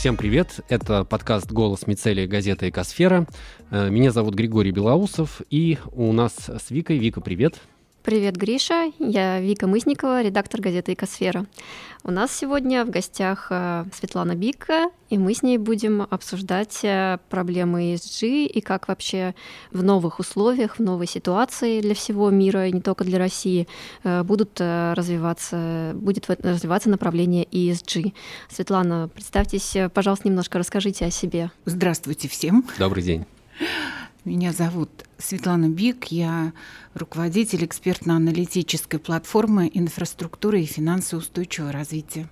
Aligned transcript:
Всем 0.00 0.16
привет! 0.16 0.60
Это 0.70 1.04
подкаст 1.04 1.52
«Голос 1.52 1.86
Мицелия» 1.86 2.26
газеты 2.26 2.70
«Экосфера». 2.70 3.26
Э, 3.70 3.90
меня 3.90 4.12
зовут 4.12 4.34
Григорий 4.34 4.70
Белоусов, 4.70 5.42
и 5.50 5.76
у 5.92 6.10
нас 6.14 6.32
с 6.48 6.70
Викой. 6.70 6.96
Вика, 6.96 7.20
привет! 7.20 7.60
Привет, 8.02 8.36
Гриша. 8.36 8.92
Я 8.98 9.40
Вика 9.40 9.66
Мысникова, 9.66 10.22
редактор 10.22 10.62
газеты 10.62 10.94
«Экосфера». 10.94 11.44
У 12.02 12.10
нас 12.10 12.34
сегодня 12.34 12.86
в 12.86 12.90
гостях 12.90 13.48
э, 13.50 13.84
Светлана 13.92 14.34
Бика, 14.34 14.88
и 15.10 15.18
мы 15.18 15.34
с 15.34 15.42
ней 15.42 15.58
будем 15.58 16.06
обсуждать 16.08 16.80
э, 16.82 17.18
проблемы 17.28 17.92
ESG 17.92 18.46
и 18.46 18.60
как 18.62 18.88
вообще 18.88 19.34
в 19.70 19.82
новых 19.82 20.18
условиях, 20.18 20.76
в 20.76 20.82
новой 20.82 21.06
ситуации 21.06 21.82
для 21.82 21.94
всего 21.94 22.30
мира, 22.30 22.66
и 22.68 22.72
не 22.72 22.80
только 22.80 23.04
для 23.04 23.18
России, 23.18 23.68
э, 24.02 24.22
будут 24.22 24.58
развиваться, 24.58 25.92
будет 25.94 26.26
развиваться 26.30 26.88
направление 26.88 27.44
ESG. 27.44 28.14
Светлана, 28.48 29.10
представьтесь, 29.12 29.76
пожалуйста, 29.92 30.26
немножко 30.26 30.56
расскажите 30.58 31.04
о 31.04 31.10
себе. 31.10 31.50
Здравствуйте 31.66 32.28
всем. 32.28 32.64
Добрый 32.78 33.02
день. 33.02 33.26
Меня 34.26 34.52
зовут 34.52 34.90
Светлана 35.16 35.70
Бик, 35.70 36.12
я 36.12 36.52
руководитель 36.92 37.64
экспертно-аналитической 37.64 38.98
платформы 38.98 39.70
«Инфраструктура 39.72 40.60
и 40.60 40.66
финансы 40.66 41.16
устойчивого 41.16 41.72
развития» 41.72 42.28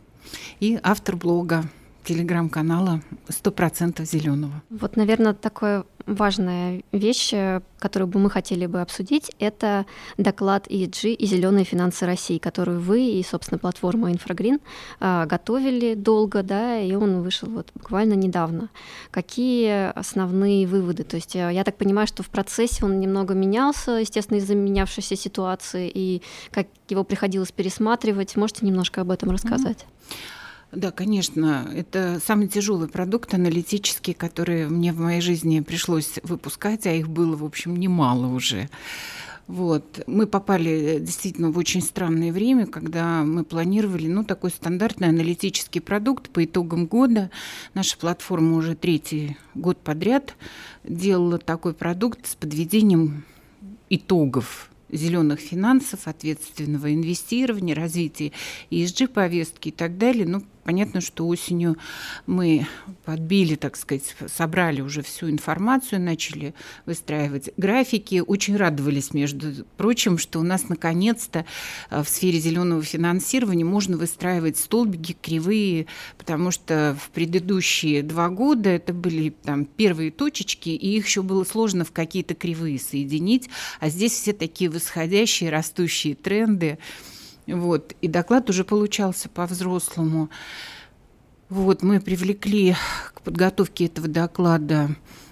и 0.61 0.78
автор 0.83 1.16
блога 1.16 1.64
телеграм-канала 2.09 3.03
«100% 3.29 4.05
зеленого». 4.05 4.62
Вот, 4.71 4.97
наверное, 4.97 5.35
такое 5.35 5.85
важная 6.07 6.83
вещь, 6.91 7.34
э, 7.34 7.61
которую 7.79 8.09
бы 8.09 8.19
мы 8.19 8.31
хотели 8.31 8.65
бы 8.65 8.81
обсудить, 8.81 9.31
это 9.39 9.84
доклад 10.17 10.67
ESG 10.69 11.12
и 11.12 11.27
«Зеленые 11.27 11.67
финансы 11.67 12.07
России», 12.07 12.39
который 12.39 12.79
вы 12.79 13.03
и, 13.03 13.23
собственно, 13.23 13.59
платформа 13.59 14.11
Инфрагрин 14.11 14.59
э, 15.01 15.27
готовили 15.27 15.95
долго, 15.95 16.43
да, 16.43 16.81
и 16.81 16.95
он 16.95 17.21
вышел 17.21 17.51
вот 17.51 17.71
буквально 17.75 18.15
недавно. 18.15 18.70
Какие 19.11 19.91
основные 19.91 20.67
выводы? 20.67 21.05
То 21.05 21.17
есть 21.17 21.37
э, 21.37 21.50
я 21.53 21.62
так 21.62 21.77
понимаю, 21.77 22.06
что 22.06 22.22
в 22.22 22.31
процессе 22.31 22.87
он 22.87 23.00
немного 23.00 23.34
менялся, 23.34 23.93
естественно, 23.93 24.39
из-за 24.39 24.55
менявшейся 24.55 25.15
ситуации, 25.15 25.91
и 25.95 26.22
как 26.53 26.69
его 26.89 27.05
приходилось 27.05 27.53
пересматривать. 27.53 28.34
Можете 28.37 28.65
немножко 28.65 29.03
об 29.03 29.11
этом 29.11 29.31
рассказать? 29.31 29.84
Mm-hmm. 29.84 30.38
Да, 30.70 30.91
конечно, 30.91 31.70
это 31.74 32.20
самый 32.24 32.47
тяжелый 32.47 32.88
продукт 32.88 33.33
аналитический, 33.33 34.12
который 34.12 34.69
мне 34.69 34.92
в 34.92 35.00
моей 35.00 35.22
жизни 35.22 35.60
пришлось 35.60 36.19
выпускать, 36.22 36.86
а 36.86 36.92
их 36.92 37.08
было, 37.08 37.36
в 37.36 37.44
общем, 37.44 37.75
немало 37.77 38.27
уже. 38.27 38.69
Вот. 39.47 40.05
Мы 40.06 40.27
попали 40.27 40.98
действительно 41.00 41.50
в 41.50 41.56
очень 41.56 41.80
странное 41.80 42.33
время, 42.33 42.66
когда 42.66 43.25
мы 43.25 43.44
планировали 43.44 44.06
ну, 44.06 44.25
такой 44.25 44.50
стандартный 44.50 45.08
аналитический 45.08 45.80
продукт 45.80 46.28
по 46.28 46.44
итогам 46.44 46.84
года. 46.84 47.30
Наша 47.72 47.97
платформа 47.97 48.56
уже 48.56 48.77
третий 48.77 49.38
год 49.55 49.78
подряд 49.78 50.36
делала 50.84 51.38
такой 51.38 51.72
продукт 51.72 52.27
с 52.27 52.34
подведением 52.34 53.25
итогов 53.88 54.70
зеленых 54.91 55.41
финансов, 55.41 56.08
ответственного 56.08 56.92
инвестирования, 56.94 57.75
развития 57.75 58.32
ESG-повестки 58.70 59.69
и 59.69 59.72
так 59.72 59.98
далее. 59.98 60.27
Ну, 60.27 60.42
Понятно, 60.64 61.01
что 61.01 61.27
осенью 61.27 61.77
мы 62.27 62.67
подбили, 63.05 63.55
так 63.55 63.77
сказать, 63.77 64.14
собрали 64.27 64.81
уже 64.81 65.03
всю 65.03 65.31
информацию, 65.31 66.00
начали 66.00 66.55
выстраивать 66.87 67.50
графики. 67.56 68.23
Очень 68.27 68.56
радовались, 68.56 69.15
между 69.15 69.65
прочим, 69.77 70.19
что 70.19 70.41
у 70.41 70.42
нас 70.42 70.69
наконец-то 70.69 71.47
э, 71.91 72.03
в 72.03 72.09
сфере 72.09 72.39
зеленого 72.39 72.83
финансирования 72.83 73.65
можно 73.65 73.97
выстраивать 73.97 74.59
столбики 74.59 75.17
кривые, 75.20 75.87
потому 76.17 76.50
что 76.50 76.97
в 77.00 77.11
предыдущие 77.11 78.03
два 78.03 78.28
года 78.28 78.70
это 78.70 78.93
были 78.93 79.31
там 79.31 79.65
первые 79.65 80.11
точечки, 80.11 80.70
и 80.70 80.97
их 80.97 81.06
еще 81.06 81.22
было 81.22 81.45
сложно 81.45 81.84
в 81.84 81.93
какие-то 81.93 82.34
кривые 82.34 82.78
соединить, 82.78 83.49
а 83.81 83.88
здесь 83.88 84.12
все 84.12 84.32
такие 84.32 84.71
восходящие, 84.71 85.50
растущие 85.50 86.15
тренды. 86.15 86.78
Вот. 87.48 87.94
И 88.00 88.09
доклад 88.09 88.50
уже 88.50 88.64
получался 88.64 89.28
по-взрослому. 89.28 90.31
Вот, 91.48 91.82
мы 91.82 92.00
привлекли 92.00 92.76
к 93.14 93.22
подготовке 93.22 93.86
этого 93.86 94.06
доклада 94.06 94.91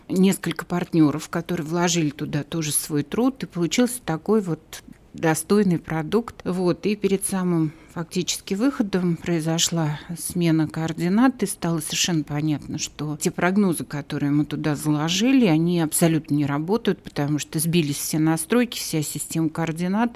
несколько 0.09 0.65
партнеров, 0.65 1.29
которые 1.29 1.67
вложили 1.67 2.11
туда 2.11 2.43
тоже 2.43 2.73
свой 2.73 3.03
труд, 3.03 3.43
и 3.43 3.47
получился 3.47 4.01
такой 4.03 4.41
вот 4.41 4.83
достойный 5.13 5.79
продукт. 5.79 6.37
Вот, 6.45 6.87
и 6.87 6.97
перед 6.97 7.27
самым 7.27 7.73
фактически 7.97 8.53
выходом 8.53 9.17
произошла 9.17 9.99
смена 10.19 10.69
координат, 10.69 11.43
и 11.43 11.47
стало 11.47 11.81
совершенно 11.81 12.25
понятно, 12.25 12.77
что 12.77 13.17
те 13.19 13.31
прогнозы, 13.31 13.87
которые 13.87 14.31
мы 14.33 14.45
туда 14.45 14.77
заложили, 14.77 15.47
они 15.47 15.81
абсолютно 15.81 16.35
не 16.35 16.45
работают, 16.45 17.03
потому 17.03 17.39
что 17.39 17.59
сбились 17.59 17.97
все 17.97 18.19
настройки, 18.19 18.77
вся 18.79 19.01
система 19.01 19.49
координат, 19.49 20.15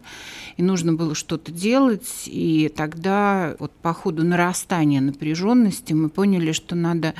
и 0.58 0.62
нужно 0.62 0.92
было 0.92 1.14
что-то 1.14 1.52
делать. 1.52 2.24
И 2.26 2.70
тогда 2.76 3.56
вот 3.58 3.72
по 3.72 3.94
ходу 3.94 4.24
нарастания 4.24 5.00
напряженности 5.00 5.94
мы 5.94 6.10
поняли, 6.10 6.52
что 6.52 6.74
надо 6.74 7.14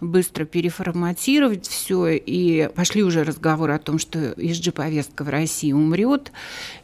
быстро 0.00 0.46
переформатировать 0.46 1.68
все, 1.68 2.12
и 2.12 2.70
пошли 2.74 3.02
уже 3.02 3.24
разговоры 3.24 3.74
о 3.74 3.78
том, 3.78 3.98
что 3.98 4.18
ESG-повестка 4.18 5.22
в 5.22 5.28
России 5.28 5.72
умрет, 5.72 6.32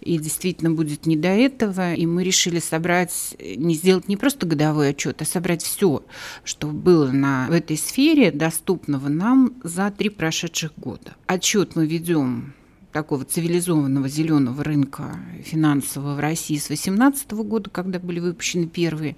и 0.02 0.18
действительно 0.18 0.72
будет 0.72 1.06
не 1.06 1.16
до 1.16 1.28
этого, 1.28 1.94
и 1.94 2.04
мы 2.04 2.22
решили 2.22 2.58
собрать 2.58 3.13
собрать, 3.38 3.56
не 3.56 3.74
сделать 3.74 4.08
не 4.08 4.16
просто 4.16 4.46
годовой 4.46 4.90
отчет, 4.90 5.22
а 5.22 5.24
собрать 5.24 5.62
все, 5.62 6.02
что 6.44 6.68
было 6.68 7.10
на, 7.10 7.46
в 7.48 7.52
этой 7.52 7.76
сфере, 7.76 8.30
доступного 8.30 9.08
нам 9.08 9.54
за 9.62 9.90
три 9.90 10.08
прошедших 10.08 10.72
года. 10.76 11.14
Отчет 11.26 11.76
мы 11.76 11.86
ведем 11.86 12.54
такого 12.94 13.24
цивилизованного 13.24 14.08
зеленого 14.08 14.62
рынка 14.62 15.16
финансового 15.42 16.14
в 16.14 16.20
России 16.20 16.56
с 16.56 16.68
2018 16.68 17.32
года, 17.32 17.68
когда 17.68 17.98
были 17.98 18.20
выпущены 18.20 18.68
первые 18.68 19.16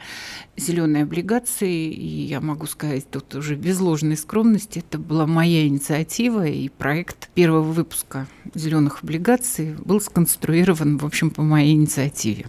зеленые 0.57 1.03
облигации. 1.03 1.93
И 1.93 2.25
я 2.25 2.41
могу 2.41 2.67
сказать 2.67 3.09
тут 3.11 3.35
уже 3.35 3.55
без 3.55 3.79
ложной 3.79 4.17
скромности, 4.17 4.79
это 4.79 4.99
была 4.99 5.27
моя 5.27 5.67
инициатива, 5.67 6.47
и 6.47 6.71
проект 6.71 7.29
первого 7.35 7.71
выпуска 7.71 8.27
зеленых 8.55 9.03
облигаций 9.03 9.75
был 9.85 10.01
сконструирован, 10.01 10.97
в 10.97 11.05
общем, 11.05 11.31
по 11.31 11.43
моей 11.43 11.75
инициативе. 11.75 12.47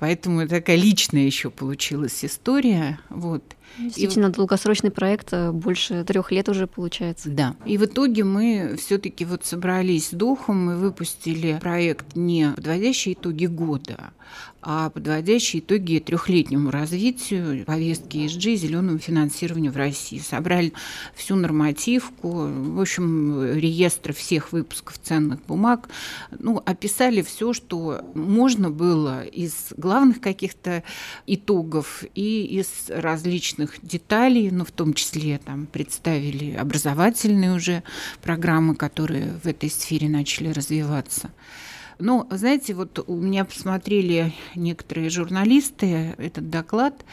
Поэтому 0.00 0.48
такая 0.48 0.76
личная 0.76 1.26
еще 1.26 1.50
получилась 1.50 2.24
история. 2.24 2.98
Вот. 3.10 3.44
Действительно, 3.78 4.26
и... 4.26 4.32
долгосрочный 4.32 4.90
проект 4.90 5.32
э, 5.32 5.52
больше 5.52 6.04
трех 6.04 6.32
лет 6.32 6.48
уже 6.48 6.66
получается. 6.66 7.30
Да. 7.30 7.56
И 7.64 7.78
в 7.78 7.84
итоге 7.84 8.24
мы 8.24 8.76
все-таки 8.78 9.24
вот 9.24 9.44
собрались 9.44 10.08
с 10.08 10.10
духом 10.10 10.70
и 10.70 10.74
выпустили 10.74 11.58
проект 11.60 12.16
не 12.16 12.52
подводящие 12.54 13.14
итоги 13.14 13.46
года, 13.46 14.12
а 14.62 14.90
подводящие 14.90 15.60
итоги 15.60 15.98
трехлетнему 15.98 16.70
развитию 16.70 17.64
повестки 17.64 18.18
ESG 18.18 18.56
зеленому 18.56 18.98
финансированию 18.98 19.72
в 19.72 19.76
России. 19.76 20.18
Собрали 20.18 20.72
всю 21.14 21.36
нормативку, 21.36 22.28
в 22.28 22.80
общем, 22.80 23.54
реестр 23.54 24.12
всех 24.12 24.52
выпусков 24.52 24.98
ценных 24.98 25.44
бумаг, 25.46 25.88
ну, 26.38 26.62
описали 26.64 27.22
все, 27.22 27.52
что 27.52 28.02
можно 28.14 28.70
было 28.70 29.24
из 29.24 29.72
главных 29.76 30.20
каких-то 30.20 30.82
итогов 31.26 32.04
и 32.14 32.44
из 32.44 32.68
различных 32.88 33.59
деталей, 33.82 34.50
ну, 34.50 34.64
в 34.64 34.70
том 34.70 34.94
числе 34.94 35.38
там 35.38 35.66
представили 35.66 36.54
образовательные 36.54 37.52
уже 37.54 37.82
программы, 38.22 38.74
которые 38.74 39.38
в 39.42 39.46
этой 39.46 39.70
сфере 39.70 40.08
начали 40.08 40.48
развиваться. 40.48 41.30
Ну, 41.98 42.26
знаете, 42.30 42.72
вот 42.74 43.04
у 43.06 43.16
меня 43.16 43.44
посмотрели 43.44 44.32
некоторые 44.54 45.10
журналисты 45.10 46.14
этот 46.16 46.48
доклад, 46.48 47.04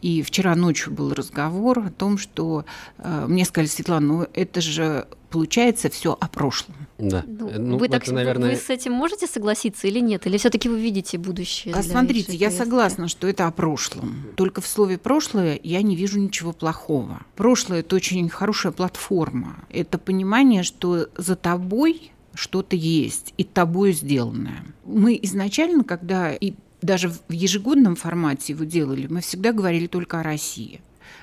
и 0.00 0.22
вчера 0.22 0.54
ночью 0.54 0.92
был 0.92 1.14
разговор 1.14 1.78
о 1.78 1.90
том, 1.90 2.18
что 2.18 2.64
э, 2.98 3.26
мне 3.28 3.44
сказали, 3.44 3.68
Светлана, 3.68 4.06
ну 4.06 4.26
это 4.34 4.60
же 4.60 5.06
получается 5.30 5.90
все 5.90 6.16
о 6.20 6.28
прошлом. 6.28 6.76
Да. 6.98 7.24
Ну, 7.26 7.50
ну, 7.58 7.78
вы, 7.78 7.88
так, 7.88 8.06
наверное... 8.06 8.50
вы 8.50 8.56
с 8.56 8.70
этим 8.70 8.92
можете 8.92 9.26
согласиться 9.26 9.88
или 9.88 9.98
нет? 9.98 10.26
Или 10.26 10.36
все-таки 10.36 10.68
вы 10.68 10.80
видите 10.80 11.18
будущее? 11.18 11.74
А 11.74 11.82
смотрите, 11.82 12.36
я 12.36 12.52
согласна, 12.52 13.08
что 13.08 13.26
это 13.26 13.48
о 13.48 13.50
прошлом. 13.50 14.26
Только 14.36 14.60
в 14.60 14.66
слове 14.66 14.96
прошлое 14.96 15.58
я 15.62 15.82
не 15.82 15.96
вижу 15.96 16.20
ничего 16.20 16.52
плохого. 16.52 17.22
Прошлое 17.34 17.80
это 17.80 17.96
очень 17.96 18.28
хорошая 18.28 18.72
платформа. 18.72 19.64
Это 19.70 19.98
понимание, 19.98 20.62
что 20.62 21.08
за 21.16 21.34
тобой 21.34 22.12
что-то 22.34 22.76
есть 22.76 23.32
и 23.36 23.44
тобой 23.44 23.92
сделанное. 23.92 24.64
Мы 24.84 25.18
изначально, 25.22 25.84
когда 25.84 26.32
и 26.32 26.54
даже 26.84 27.08
в 27.08 27.32
ежегодном 27.32 27.96
формате 27.96 28.52
его 28.52 28.64
делали, 28.64 29.06
мы 29.08 29.20
всегда 29.20 29.52
говорили 29.52 29.86
только 29.86 30.20
о 30.20 30.22
России. 30.22 30.80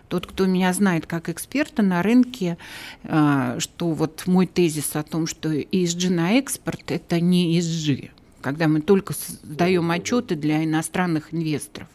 Тот, 0.08 0.28
кто 0.28 0.46
меня 0.46 0.74
знает 0.74 1.06
как 1.06 1.30
эксперта 1.30 1.81
на 1.81 2.02
рынке, 2.02 2.58
а, 3.04 3.58
что 3.60 3.92
вот 3.92 4.24
мой 4.25 4.46
тезис 4.46 4.96
о 4.96 5.04
том, 5.04 5.25
что 5.25 5.54
ESG 5.54 6.10
на 6.10 6.34
экспорт– 6.34 6.84
это 6.92 7.22
не 7.22 7.58
ESG, 7.58 8.10
когда 8.42 8.68
мы 8.68 8.81
только 8.81 9.13
сдаем 9.44 9.90
отчеты 9.90 10.36
для 10.36 10.63
иностранных 10.66 11.34
инвесторов. 11.34 11.88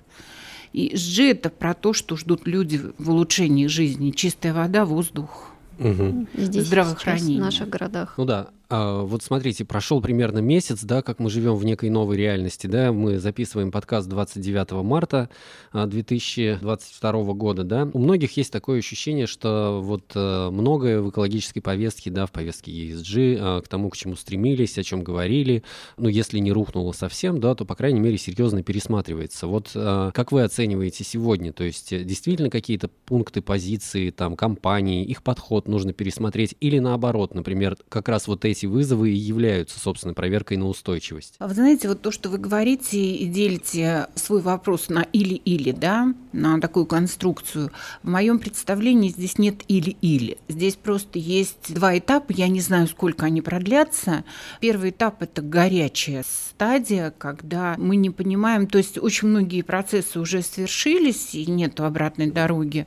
И 0.73 0.95
ESG– 0.95 1.31
это 1.33 1.51
про 1.51 1.75
то, 1.75 1.93
что 1.93 2.17
ждут 2.17 2.47
люди 2.47 2.81
в 2.97 3.11
улучшении 3.11 3.67
жизни. 3.67 4.13
Чистая 4.13 4.55
вода, 4.55 4.87
воздух, 4.87 5.53
угу. 5.79 6.27
Здесь 6.35 6.67
здравоохранение. 6.67 7.41
в 7.41 7.45
наших 7.45 7.69
городах. 7.69 8.15
Ну 8.17 8.25
да, 8.25 8.49
вот 8.71 9.23
смотрите, 9.23 9.65
прошел 9.65 10.01
примерно 10.01 10.39
месяц, 10.39 10.83
да, 10.83 11.03
как 11.03 11.19
мы 11.19 11.31
живем 11.31 11.57
в 11.57 11.65
некой 11.65 11.91
новой 11.91 12.17
реальности, 12.17 12.67
да, 12.67 12.93
мы 12.93 13.19
записываем 13.19 13.71
подкаст 13.71 14.09
29 14.09 14.73
марта 14.85 15.29
2022 15.73 17.11
а, 17.11 17.23
года, 17.35 17.65
да. 17.65 17.89
У 17.93 17.99
многих 17.99 18.37
есть 18.37 18.53
такое 18.53 18.79
ощущение, 18.79 19.27
что 19.27 19.81
вот 19.83 20.13
э, 20.15 20.51
многое 20.51 21.01
в 21.01 21.11
экологической 21.11 21.61
повестке, 21.61 22.11
да, 22.11 22.27
в 22.27 22.33
повестке 22.33 22.73
ESG, 22.73 23.39
а, 23.41 23.61
к 23.61 23.69
тому, 23.69 23.91
к 23.91 23.97
чему 23.97 24.17
стремились, 24.17 24.79
о 24.79 24.83
чем 24.83 25.03
говорили, 25.03 25.63
ну, 25.97 26.09
если 26.09 26.39
не 26.39 26.53
рухнуло 26.53 26.93
совсем, 26.93 27.41
да, 27.41 27.55
то, 27.55 27.65
по 27.65 27.75
крайней 27.75 28.01
мере, 28.01 28.19
серьезно 28.19 28.63
пересматривается. 28.63 29.47
Вот 29.47 29.71
как 29.75 30.33
вы 30.33 30.43
оцениваете 30.43 31.05
сегодня, 31.05 31.53
то 31.53 31.63
есть 31.63 31.93
э, 31.93 32.03
действительно 32.03 32.49
какие-то 32.49 32.89
пункты, 32.89 33.43
позиции, 33.43 34.11
там, 34.11 34.35
компании, 34.35 35.05
их 35.05 35.23
подход 35.23 35.69
нужно 35.69 35.93
пересмотреть 35.93 36.55
или 36.61 36.79
наоборот, 36.79 37.35
например, 37.35 37.77
как 37.89 38.09
раз 38.09 38.27
вот 38.27 38.45
эти 38.45 38.56
эти 38.57 38.67
вызовы 38.67 39.11
и 39.11 39.17
являются, 39.17 39.79
собственно, 39.79 40.15
проверкой 40.15 40.57
на 40.57 40.67
устойчивость. 40.67 41.35
А 41.39 41.47
вы 41.47 41.55
знаете, 41.55 41.89
вот 41.89 42.01
то, 42.03 42.11
что 42.11 42.31
вы 42.31 42.39
говорите 42.39 42.99
и 42.99 43.27
делите 43.27 44.09
свой 44.15 44.41
вопрос 44.41 44.89
на 44.89 45.03
или-или, 45.03 45.73
да, 45.73 46.15
на 46.33 46.61
такую 46.61 46.87
конструкцию, 46.87 47.71
в 48.03 48.09
моем 48.09 48.39
представлении 48.39 49.11
здесь 49.11 49.39
нет 49.39 49.63
или-или. 49.69 50.39
Здесь 50.49 50.77
просто 50.77 51.19
есть 51.19 51.75
два 51.75 51.99
этапа, 51.99 52.33
я 52.33 52.49
не 52.49 52.61
знаю, 52.61 52.87
сколько 52.89 53.27
они 53.27 53.43
продлятся. 53.43 54.25
Первый 54.61 54.91
этап– 54.91 55.17
это 55.23 55.43
горячая 55.43 56.25
стадия, 56.25 57.13
когда 57.17 57.75
мы 57.79 57.97
не 57.97 58.11
понимаем, 58.11 58.67
то 58.67 58.79
есть 58.79 58.99
очень 58.99 59.29
многие 59.29 59.63
процессы 59.63 60.19
уже 60.19 60.43
свершились, 60.43 61.35
и 61.35 61.47
нет 61.47 61.79
обратной 61.81 62.31
дороги 62.31 62.87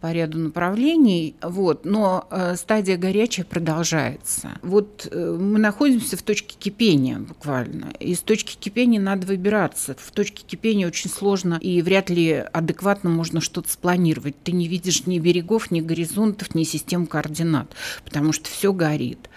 по 0.00 0.12
ряду 0.12 0.38
направлений, 0.38 1.36
вот, 1.40 1.84
но 1.84 2.26
э, 2.30 2.56
стадия 2.56 2.96
горячая 2.96 3.46
продолжается. 3.46 4.50
Вот 4.62 5.03
Э, 5.10 5.36
мы 5.38 5.58
находимся 5.58 6.16
в 6.16 6.22
точке 6.22 6.56
кипения 6.58 7.18
буквально. 7.18 7.92
Из 8.00 8.20
точки 8.20 8.56
кипения 8.56 9.00
надо 9.00 9.26
выбираться. 9.26 9.96
В 9.98 10.10
точке 10.10 10.44
кипения 10.44 10.86
очень 10.86 11.10
сложно 11.10 11.58
и 11.60 11.82
вряд 11.82 12.10
ли 12.10 12.32
адекватно 12.32 13.10
можно 13.10 13.40
что-то 13.40 13.70
спланировать. 13.70 14.34
Ты 14.42 14.52
не 14.52 14.68
видишь 14.68 15.06
ни 15.06 15.18
берегов, 15.18 15.70
ни 15.70 15.80
горизонтов, 15.80 16.54
ни 16.54 16.64
систем 16.64 17.06
координат, 17.06 17.74
потому 18.04 18.32
что 18.32 18.48
все 18.48 18.72
горит. 18.72 19.28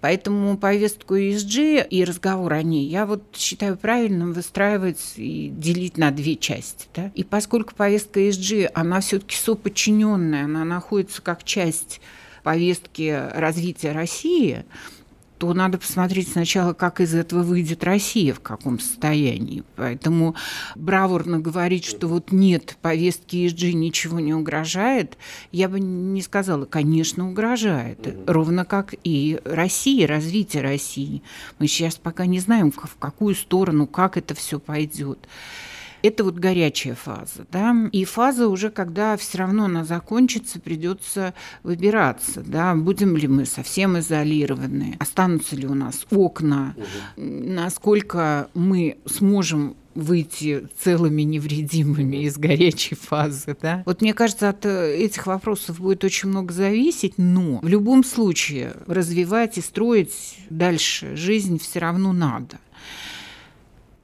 Поэтому 0.00 0.58
повестку 0.58 1.16
ESG 1.16 1.88
и 1.88 2.04
разговор 2.04 2.52
о 2.52 2.62
ней 2.62 2.86
я 2.86 3.06
вот 3.06 3.22
считаю 3.34 3.78
правильным 3.78 4.32
выстраивать 4.32 5.14
и 5.16 5.48
делить 5.48 5.96
на 5.96 6.10
две 6.10 6.36
части. 6.36 6.86
Да? 6.94 7.10
И 7.14 7.24
поскольку 7.24 7.74
повестка 7.74 8.20
ESG, 8.20 8.70
она 8.74 9.00
все-таки 9.00 9.36
соподчиненная, 9.36 10.44
она 10.44 10.64
находится 10.64 11.22
как 11.22 11.44
часть 11.44 12.00
повестки 12.42 13.30
развития 13.34 13.92
России, 13.92 14.64
то 15.38 15.52
надо 15.52 15.78
посмотреть 15.78 16.28
сначала, 16.28 16.72
как 16.72 17.00
из 17.00 17.14
этого 17.14 17.42
выйдет 17.42 17.84
Россия, 17.84 18.32
в 18.32 18.40
каком 18.40 18.78
состоянии. 18.78 19.64
Поэтому 19.76 20.34
бравурно 20.76 21.38
говорить, 21.38 21.84
что 21.84 22.06
вот 22.08 22.32
нет, 22.32 22.76
повестки 22.80 23.36
ESG 23.36 23.72
ничего 23.72 24.20
не 24.20 24.32
угрожает, 24.32 25.18
я 25.52 25.68
бы 25.68 25.80
не 25.80 26.22
сказала, 26.22 26.64
конечно, 26.64 27.28
угрожает. 27.28 28.14
Ровно 28.26 28.64
как 28.64 28.94
и 29.02 29.40
Россия, 29.44 30.06
развитие 30.06 30.62
России. 30.62 31.22
Мы 31.58 31.66
сейчас 31.66 31.96
пока 31.96 32.26
не 32.26 32.40
знаем, 32.40 32.70
в 32.70 32.96
какую 32.98 33.34
сторону, 33.34 33.86
как 33.86 34.16
это 34.16 34.34
все 34.34 34.58
пойдет. 34.58 35.18
Это 36.04 36.22
вот 36.22 36.34
горячая 36.34 36.94
фаза, 36.94 37.46
да, 37.50 37.74
и 37.90 38.04
фаза 38.04 38.48
уже, 38.48 38.68
когда 38.68 39.16
все 39.16 39.38
равно 39.38 39.64
она 39.64 39.86
закончится, 39.86 40.60
придется 40.60 41.32
выбираться, 41.62 42.42
да, 42.44 42.74
будем 42.74 43.16
ли 43.16 43.26
мы 43.26 43.46
совсем 43.46 43.98
изолированы, 43.98 44.98
останутся 45.00 45.56
ли 45.56 45.66
у 45.66 45.72
нас 45.72 46.06
окна, 46.10 46.74
угу. 46.76 46.84
насколько 47.16 48.50
мы 48.52 48.98
сможем 49.06 49.76
выйти 49.94 50.68
целыми 50.78 51.22
невредимыми 51.22 52.24
из 52.24 52.36
горячей 52.36 52.96
фазы. 52.96 53.56
Да? 53.62 53.82
Вот 53.86 54.02
мне 54.02 54.12
кажется, 54.12 54.50
от 54.50 54.66
э, 54.66 54.96
этих 54.96 55.26
вопросов 55.26 55.80
будет 55.80 56.04
очень 56.04 56.28
много 56.28 56.52
зависеть, 56.52 57.14
но 57.16 57.60
в 57.62 57.68
любом 57.68 58.04
случае 58.04 58.74
развивать 58.86 59.56
и 59.56 59.62
строить 59.62 60.36
дальше 60.50 61.16
жизнь 61.16 61.58
все 61.58 61.78
равно 61.78 62.12
надо. 62.12 62.58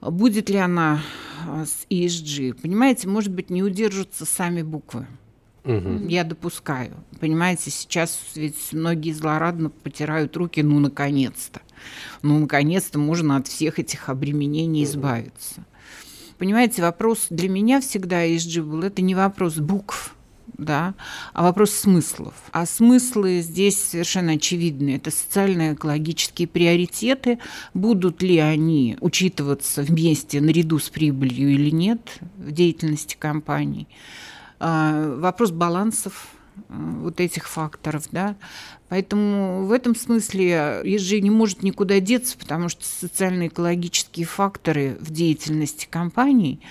Будет 0.01 0.49
ли 0.49 0.57
она 0.57 1.03
а, 1.47 1.65
с 1.67 1.87
ESG? 1.91 2.55
Понимаете, 2.55 3.09
может 3.09 3.33
быть, 3.33 3.51
не 3.51 3.63
удержатся 3.63 4.25
сами 4.25 4.63
буквы. 4.63 5.07
Угу. 5.65 6.07
Я 6.09 6.25
допускаю. 6.25 6.95
Понимаете, 7.21 7.71
сейчас 7.71 8.19
ведь 8.35 8.73
многие 8.73 9.13
злорадно 9.13 9.69
потирают 9.69 10.37
руки, 10.37 10.63
ну, 10.63 10.81
наконец-то. 10.81 11.61
Ну, 12.23 12.39
наконец-то 12.39 12.99
можно 12.99 13.37
от 13.37 13.47
всех 13.47 13.79
этих 13.79 14.09
обременений 14.09 14.85
избавиться. 14.85 15.65
Понимаете, 16.39 16.81
вопрос 16.81 17.27
для 17.29 17.51
меня 17.51 17.83
всегда 17.83 18.27
ESG 18.27 18.63
был, 18.63 18.83
это 18.83 19.03
не 19.03 19.15
вопрос 19.15 19.57
букв, 19.57 20.15
да, 20.61 20.95
а 21.33 21.43
вопрос 21.43 21.71
смыслов. 21.73 22.35
А 22.53 22.67
смыслы 22.67 23.41
здесь 23.41 23.83
совершенно 23.83 24.33
очевидны. 24.33 24.97
Это 24.97 25.11
социально-экологические 25.11 26.47
приоритеты. 26.49 27.39
Будут 27.75 28.23
ли 28.23 28.39
они 28.39 28.97
учитываться 29.01 29.83
вместе 29.83 30.41
наряду 30.41 30.79
с 30.79 30.91
прибылью 30.91 31.51
или 31.51 31.71
нет 31.71 32.19
в 32.37 32.53
деятельности 32.53 33.17
компаний? 33.19 33.89
А, 34.59 35.17
вопрос 35.17 35.51
балансов 35.51 36.29
а, 36.69 36.75
вот 37.01 37.21
этих 37.21 37.49
факторов, 37.49 38.05
да. 38.13 38.37
Поэтому 38.89 39.65
в 39.65 39.73
этом 39.73 39.95
смысле 39.97 40.83
ЕЖ 40.85 41.23
не 41.23 41.31
может 41.31 41.63
никуда 41.63 42.01
деться, 42.01 42.37
потому 42.37 42.69
что 42.69 42.85
социально-экологические 42.85 44.27
факторы 44.27 44.97
в 45.01 45.11
деятельности 45.11 45.87
компаний– 45.91 46.61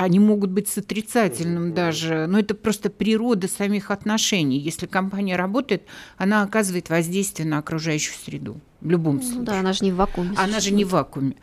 они 0.00 0.18
могут 0.18 0.50
быть 0.50 0.66
с 0.66 0.78
отрицательным 0.78 1.74
даже, 1.74 2.26
но 2.26 2.38
это 2.38 2.54
просто 2.54 2.88
природа 2.88 3.48
самих 3.48 3.90
отношений. 3.90 4.58
Если 4.58 4.86
компания 4.86 5.36
работает, 5.36 5.82
она 6.16 6.42
оказывает 6.42 6.88
воздействие 6.88 7.46
на 7.46 7.58
окружающую 7.58 8.14
среду 8.24 8.60
в 8.80 8.88
любом 8.88 9.16
ну 9.16 9.22
случае. 9.22 9.42
Да, 9.42 9.60
она 9.60 9.74
же 9.74 9.84
не 9.84 9.92
в 9.92 9.96
вакууме. 9.96 10.34
Она 10.38 10.60
же 10.60 10.72
не 10.72 10.86
в 10.86 10.90
вакууме. 10.90 11.34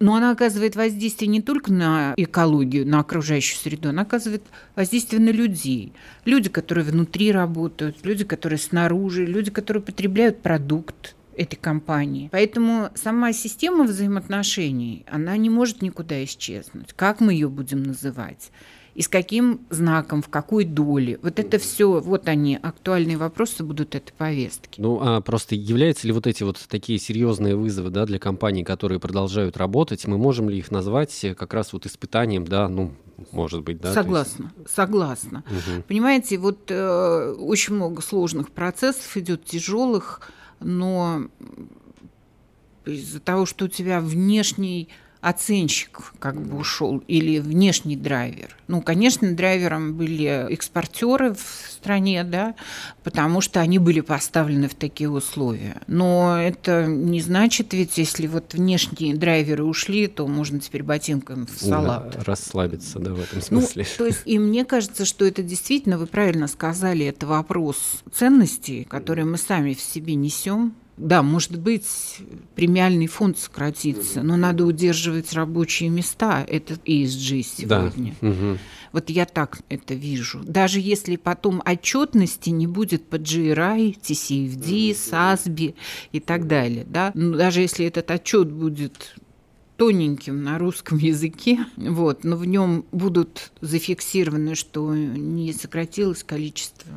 Но 0.00 0.16
она 0.16 0.32
оказывает 0.32 0.74
воздействие 0.74 1.28
не 1.28 1.40
только 1.40 1.72
на 1.72 2.14
экологию, 2.16 2.84
на 2.88 2.98
окружающую 2.98 3.56
среду, 3.56 3.90
она 3.90 4.02
оказывает 4.02 4.42
воздействие 4.74 5.22
на 5.22 5.30
людей. 5.30 5.92
Люди, 6.24 6.48
которые 6.48 6.84
внутри 6.84 7.30
работают, 7.30 7.98
люди, 8.02 8.24
которые 8.24 8.58
снаружи, 8.58 9.24
люди, 9.24 9.52
которые 9.52 9.80
потребляют 9.80 10.42
продукт, 10.42 11.14
этой 11.36 11.56
компании. 11.56 12.28
Поэтому 12.32 12.90
сама 12.94 13.32
система 13.32 13.84
взаимоотношений, 13.84 15.04
она 15.10 15.36
не 15.36 15.50
может 15.50 15.82
никуда 15.82 16.22
исчезнуть. 16.24 16.92
Как 16.94 17.20
мы 17.20 17.32
ее 17.32 17.48
будем 17.48 17.82
называть? 17.82 18.50
и 18.94 19.02
с 19.02 19.08
каким 19.08 19.60
знаком, 19.70 20.22
в 20.22 20.28
какой 20.28 20.64
доле. 20.64 21.18
Вот 21.22 21.38
это 21.38 21.58
все, 21.58 22.00
вот 22.00 22.28
они, 22.28 22.58
актуальные 22.60 23.16
вопросы 23.16 23.64
будут 23.64 23.94
этой 23.94 24.12
повестки. 24.12 24.80
Ну, 24.80 24.98
а 25.00 25.20
просто 25.20 25.54
являются 25.54 26.06
ли 26.06 26.12
вот 26.12 26.26
эти 26.26 26.42
вот 26.42 26.62
такие 26.68 26.98
серьезные 26.98 27.56
вызовы 27.56 27.90
да, 27.90 28.04
для 28.04 28.18
компаний, 28.18 28.64
которые 28.64 29.00
продолжают 29.00 29.56
работать, 29.56 30.06
мы 30.06 30.18
можем 30.18 30.50
ли 30.50 30.58
их 30.58 30.70
назвать 30.70 31.24
как 31.38 31.54
раз 31.54 31.72
вот 31.72 31.86
испытанием, 31.86 32.46
да, 32.46 32.68
ну, 32.68 32.92
может 33.30 33.62
быть, 33.62 33.80
да? 33.80 33.92
Согласна, 33.92 34.52
есть... 34.58 34.74
согласна. 34.74 35.44
Угу. 35.46 35.82
Понимаете, 35.88 36.38
вот 36.38 36.70
э, 36.70 37.34
очень 37.38 37.74
много 37.74 38.02
сложных 38.02 38.50
процессов 38.50 39.16
идет, 39.16 39.44
тяжелых, 39.44 40.20
но 40.62 41.28
из-за 42.84 43.20
того, 43.20 43.46
что 43.46 43.66
у 43.66 43.68
тебя 43.68 44.00
внешний 44.00 44.88
оценщик 45.22 46.12
как 46.18 46.38
бы 46.42 46.58
ушел 46.58 47.02
или 47.06 47.38
внешний 47.38 47.96
драйвер. 47.96 48.56
Ну, 48.66 48.82
конечно, 48.82 49.32
драйвером 49.32 49.94
были 49.94 50.52
экспортеры 50.52 51.34
в 51.34 51.70
стране, 51.70 52.24
да, 52.24 52.56
потому 53.04 53.40
что 53.40 53.60
они 53.60 53.78
были 53.78 54.00
поставлены 54.00 54.68
в 54.68 54.74
такие 54.74 55.08
условия. 55.08 55.80
Но 55.86 56.36
это 56.36 56.86
не 56.86 57.20
значит, 57.20 57.72
ведь 57.72 57.98
если 57.98 58.26
вот 58.26 58.54
внешние 58.54 59.14
драйверы 59.14 59.62
ушли, 59.62 60.08
то 60.08 60.26
можно 60.26 60.58
теперь 60.58 60.82
ботинком 60.82 61.46
в 61.46 61.56
салат. 61.56 62.16
Да, 62.16 62.24
расслабиться, 62.24 62.98
да, 62.98 63.14
в 63.14 63.20
этом 63.20 63.38
ну, 63.50 63.60
смысле. 63.60 63.86
Ну, 63.88 63.98
то 63.98 64.06
есть, 64.06 64.22
и 64.24 64.40
мне 64.40 64.64
кажется, 64.64 65.04
что 65.04 65.24
это 65.24 65.44
действительно, 65.44 65.98
вы 65.98 66.06
правильно 66.06 66.48
сказали, 66.48 67.06
это 67.06 67.28
вопрос 67.28 68.02
ценностей, 68.12 68.84
которые 68.90 69.24
мы 69.24 69.38
сами 69.38 69.74
в 69.74 69.80
себе 69.80 70.16
несем, 70.16 70.74
да, 71.02 71.22
может 71.22 71.58
быть, 71.58 72.18
премиальный 72.54 73.06
фонд 73.06 73.38
сократится, 73.38 74.22
но 74.22 74.36
надо 74.36 74.64
удерживать 74.64 75.32
рабочие 75.32 75.88
места. 75.88 76.44
Это 76.46 76.74
ESG 76.74 77.42
сегодня. 77.42 78.14
Да. 78.20 78.28
Угу. 78.28 78.58
Вот 78.92 79.10
я 79.10 79.24
так 79.24 79.60
это 79.68 79.94
вижу. 79.94 80.40
Даже 80.44 80.78
если 80.78 81.16
потом 81.16 81.62
отчетности 81.64 82.50
не 82.50 82.66
будет 82.66 83.08
по 83.08 83.16
GRI, 83.16 83.98
TCFD, 84.00 84.90
SASB 84.90 85.74
и 86.12 86.20
так 86.20 86.46
далее. 86.46 86.84
Да? 86.86 87.10
Но 87.14 87.36
даже 87.36 87.62
если 87.62 87.86
этот 87.86 88.10
отчет 88.10 88.50
будет 88.50 89.14
тоненьким 89.82 90.44
на 90.44 90.58
русском 90.58 90.96
языке, 90.96 91.66
вот, 91.76 92.22
но 92.22 92.36
в 92.36 92.46
нем 92.46 92.84
будут 92.92 93.50
зафиксированы, 93.62 94.54
что 94.54 94.94
не 94.94 95.52
сократилось 95.52 96.22
количество 96.22 96.92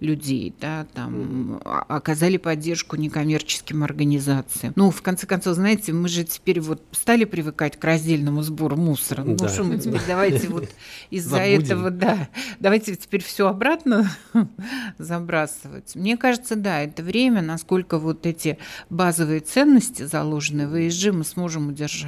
людей, 0.00 0.54
да, 0.58 0.86
там 0.94 1.60
оказали 1.62 2.38
поддержку 2.38 2.96
некоммерческим 2.96 3.82
организациям. 3.82 4.72
Ну, 4.76 4.90
в 4.90 5.02
конце 5.02 5.26
концов, 5.26 5.56
знаете, 5.56 5.92
мы 5.92 6.08
же 6.08 6.24
теперь 6.24 6.62
вот 6.62 6.80
стали 6.92 7.26
привыкать 7.26 7.78
к 7.78 7.84
раздельному 7.84 8.40
сбору 8.40 8.76
мусора. 8.76 9.22
Ну, 9.22 9.36
да. 9.36 9.50
что 9.50 9.64
мы 9.64 9.76
теперь 9.76 10.00
давайте 10.08 10.48
вот 10.48 10.70
из-за 11.10 11.40
этого, 11.40 11.90
да, 11.90 12.30
давайте 12.60 12.96
теперь 12.96 13.22
все 13.22 13.46
обратно 13.46 14.10
забрасывать. 14.96 15.94
Мне 15.94 16.16
кажется, 16.16 16.56
да, 16.56 16.80
это 16.80 17.02
время, 17.02 17.42
насколько 17.42 17.98
вот 17.98 18.24
эти 18.24 18.56
базовые 18.88 19.40
ценности, 19.40 20.04
заложенные 20.04 20.66
в 20.66 20.74
ESG, 20.74 21.12
мы 21.12 21.22
сможем 21.22 21.68
удержать. 21.68 22.05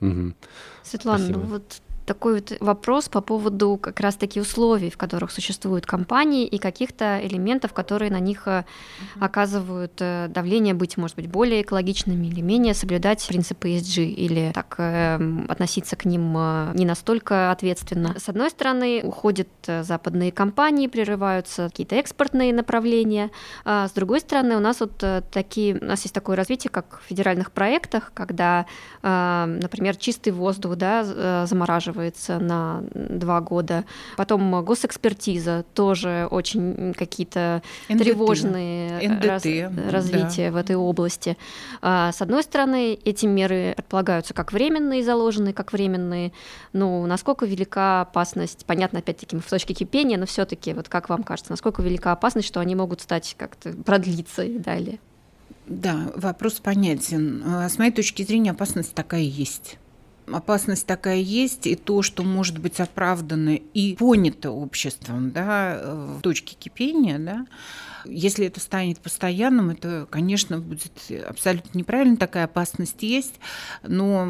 Угу. 0.00 0.34
Светлана, 0.82 1.18
ну 1.18 1.24
Спасибо. 1.24 1.38
ну 1.40 1.46
вот 1.46 1.80
такой 2.04 2.34
вот 2.34 2.52
вопрос 2.60 3.08
по 3.08 3.20
поводу 3.20 3.78
как 3.80 4.00
раз-таки 4.00 4.40
условий, 4.40 4.90
в 4.90 4.96
которых 4.96 5.30
существуют 5.30 5.86
компании 5.86 6.46
и 6.46 6.58
каких-то 6.58 7.20
элементов, 7.22 7.72
которые 7.72 8.10
на 8.10 8.20
них 8.20 8.46
э, 8.46 8.64
оказывают 9.18 9.92
э, 10.00 10.28
давление 10.28 10.74
быть, 10.74 10.96
может 10.96 11.16
быть, 11.16 11.28
более 11.28 11.62
экологичными 11.62 12.26
или 12.26 12.40
менее 12.40 12.74
соблюдать 12.74 13.26
принципы 13.26 13.70
ESG 13.70 14.04
или 14.04 14.52
так 14.52 14.74
э, 14.78 15.44
относиться 15.48 15.96
к 15.96 16.04
ним 16.04 16.34
не 16.74 16.84
настолько 16.84 17.50
ответственно. 17.50 18.18
С 18.18 18.28
одной 18.28 18.50
стороны, 18.50 19.00
уходят 19.02 19.48
западные 19.66 20.32
компании, 20.32 20.86
прерываются 20.86 21.68
какие-то 21.68 21.96
экспортные 21.96 22.52
направления. 22.52 23.30
А 23.64 23.88
с 23.88 23.92
другой 23.92 24.20
стороны, 24.20 24.56
у 24.56 24.60
нас 24.60 24.80
вот 24.80 25.02
такие, 25.30 25.76
у 25.76 25.84
нас 25.84 26.02
есть 26.02 26.14
такое 26.14 26.36
развитие, 26.36 26.70
как 26.70 27.00
в 27.04 27.08
федеральных 27.08 27.52
проектах, 27.52 28.12
когда, 28.14 28.66
например, 29.02 29.96
чистый 29.96 30.30
воздух 30.30 30.76
да, 30.76 31.46
замораживают 31.46 31.93
задерживается 31.94 32.38
на 32.38 32.82
два 32.92 33.40
года. 33.40 33.84
Потом 34.16 34.64
госэкспертиза, 34.64 35.64
тоже 35.74 36.28
очень 36.30 36.94
какие-то 36.96 37.62
НДТ. 37.88 38.02
тревожные 38.02 39.08
НДТ, 39.08 39.24
раз, 39.24 39.44
развития 39.90 40.50
да. 40.50 40.52
в 40.52 40.56
этой 40.56 40.76
области. 40.76 41.36
А, 41.80 42.12
с 42.12 42.20
одной 42.20 42.42
стороны, 42.42 42.98
эти 43.04 43.26
меры 43.26 43.74
предполагаются 43.76 44.34
как 44.34 44.52
временные 44.52 45.04
заложенные, 45.04 45.54
как 45.54 45.72
временные. 45.72 46.32
Ну, 46.72 47.06
насколько 47.06 47.46
велика 47.46 48.02
опасность, 48.02 48.64
понятно, 48.66 48.98
опять-таки, 48.98 49.36
в 49.36 49.48
точке 49.48 49.74
кипения, 49.74 50.18
но 50.18 50.26
все 50.26 50.44
таки 50.44 50.72
вот 50.72 50.88
как 50.88 51.08
вам 51.08 51.22
кажется, 51.22 51.52
насколько 51.52 51.82
велика 51.82 52.12
опасность, 52.12 52.48
что 52.48 52.60
они 52.60 52.74
могут 52.74 53.00
стать 53.00 53.34
как-то 53.38 53.72
продлиться 53.72 54.42
и 54.42 54.58
далее? 54.58 54.98
Да, 55.66 56.12
вопрос 56.14 56.54
понятен. 56.54 57.42
А, 57.46 57.68
с 57.68 57.78
моей 57.78 57.92
точки 57.92 58.22
зрения, 58.22 58.50
опасность 58.50 58.94
такая 58.94 59.22
есть 59.22 59.78
опасность 60.32 60.86
такая 60.86 61.18
есть, 61.18 61.66
и 61.66 61.76
то, 61.76 62.02
что 62.02 62.22
может 62.22 62.58
быть 62.58 62.80
оправдано 62.80 63.56
и 63.56 63.96
понято 63.96 64.50
обществом 64.50 65.30
да, 65.30 65.80
в 65.84 66.20
точке 66.22 66.56
кипения, 66.56 67.18
да, 67.18 67.46
если 68.04 68.46
это 68.46 68.60
станет 68.60 68.98
постоянным, 68.98 69.70
это, 69.70 70.06
конечно, 70.10 70.58
будет 70.58 70.92
абсолютно 71.26 71.78
неправильно, 71.78 72.16
такая 72.16 72.44
опасность 72.44 73.02
есть, 73.02 73.34
но 73.82 74.26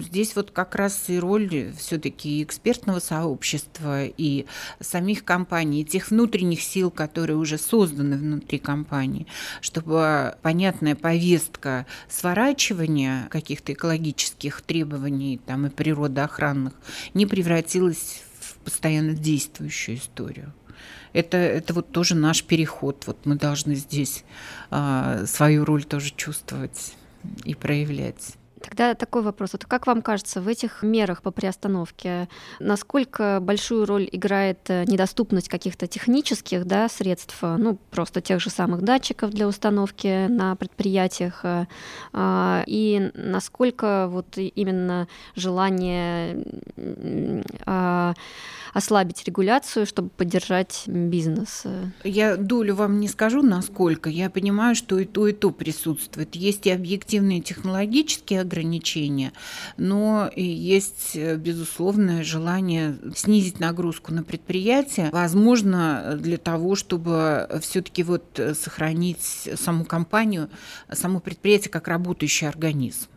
здесь 0.00 0.36
вот 0.36 0.50
как 0.50 0.74
раз 0.74 1.08
и 1.08 1.18
роль 1.18 1.72
все-таки 1.78 2.42
экспертного 2.42 3.00
сообщества 3.00 4.06
и 4.06 4.46
самих 4.80 5.24
компаний, 5.24 5.82
и 5.82 5.84
тех 5.84 6.10
внутренних 6.10 6.62
сил, 6.62 6.90
которые 6.90 7.36
уже 7.36 7.58
созданы 7.58 8.16
внутри 8.16 8.58
компании, 8.58 9.26
чтобы 9.60 10.36
понятная 10.42 10.94
повестка 10.94 11.86
сворачивания 12.08 13.28
каких-то 13.28 13.72
экологических 13.72 14.62
требований 14.62 15.40
там, 15.44 15.66
и 15.66 15.70
природоохранных 15.70 16.74
не 17.14 17.26
превратилась 17.26 18.22
в 18.40 18.56
постоянно 18.58 19.14
действующую 19.14 19.98
историю 19.98 20.52
это, 21.12 21.36
это 21.36 21.74
вот 21.74 21.92
тоже 21.92 22.14
наш 22.14 22.42
переход. 22.42 23.04
Вот 23.06 23.24
мы 23.24 23.36
должны 23.36 23.74
здесь 23.74 24.24
а, 24.70 25.24
свою 25.26 25.64
роль 25.64 25.84
тоже 25.84 26.12
чувствовать 26.14 26.94
и 27.44 27.54
проявлять. 27.54 28.36
Тогда 28.64 28.94
такой 28.94 29.22
вопрос. 29.22 29.52
Вот 29.52 29.66
как 29.66 29.86
вам 29.86 30.00
кажется, 30.00 30.40
в 30.40 30.48
этих 30.48 30.82
мерах 30.82 31.20
по 31.20 31.30
приостановке, 31.30 32.28
насколько 32.60 33.38
большую 33.42 33.84
роль 33.84 34.08
играет 34.10 34.58
э, 34.68 34.84
недоступность 34.86 35.48
каких-то 35.48 35.86
технических 35.86 36.64
да, 36.64 36.88
средств, 36.88 37.36
э, 37.42 37.56
ну, 37.58 37.78
просто 37.90 38.22
тех 38.22 38.40
же 38.40 38.48
самых 38.48 38.80
датчиков 38.80 39.30
для 39.30 39.46
установки 39.46 40.28
на 40.28 40.56
предприятиях, 40.56 41.40
э, 41.44 41.66
а, 42.12 42.64
и 42.66 43.10
насколько 43.14 44.08
вот 44.08 44.38
именно 44.38 45.08
желание 45.36 46.44
а, 47.66 48.14
ослабить 48.72 49.24
регуляцию, 49.24 49.86
чтобы 49.86 50.08
поддержать 50.08 50.84
бизнес? 50.86 51.64
Я 52.02 52.36
долю 52.36 52.74
вам 52.74 52.98
не 52.98 53.08
скажу, 53.08 53.42
насколько. 53.42 54.08
Я 54.10 54.30
понимаю, 54.30 54.74
что 54.74 54.98
и 54.98 55.04
то, 55.04 55.26
и 55.26 55.32
то 55.32 55.50
присутствует. 55.50 56.34
Есть 56.34 56.66
и 56.66 56.70
объективные 56.70 57.40
технологические 57.40 58.40
ограничения, 58.40 58.53
но 59.76 60.30
и 60.34 60.42
есть, 60.42 61.16
безусловное 61.16 62.24
желание 62.24 62.96
снизить 63.14 63.60
нагрузку 63.60 64.12
на 64.12 64.22
предприятие, 64.22 65.10
возможно, 65.12 66.18
для 66.20 66.38
того, 66.38 66.74
чтобы 66.74 67.48
все-таки 67.60 68.02
вот 68.02 68.40
сохранить 68.54 69.48
саму 69.56 69.84
компанию, 69.84 70.48
само 70.92 71.20
предприятие 71.20 71.70
как 71.70 71.88
работающий 71.88 72.48
организм 72.48 73.08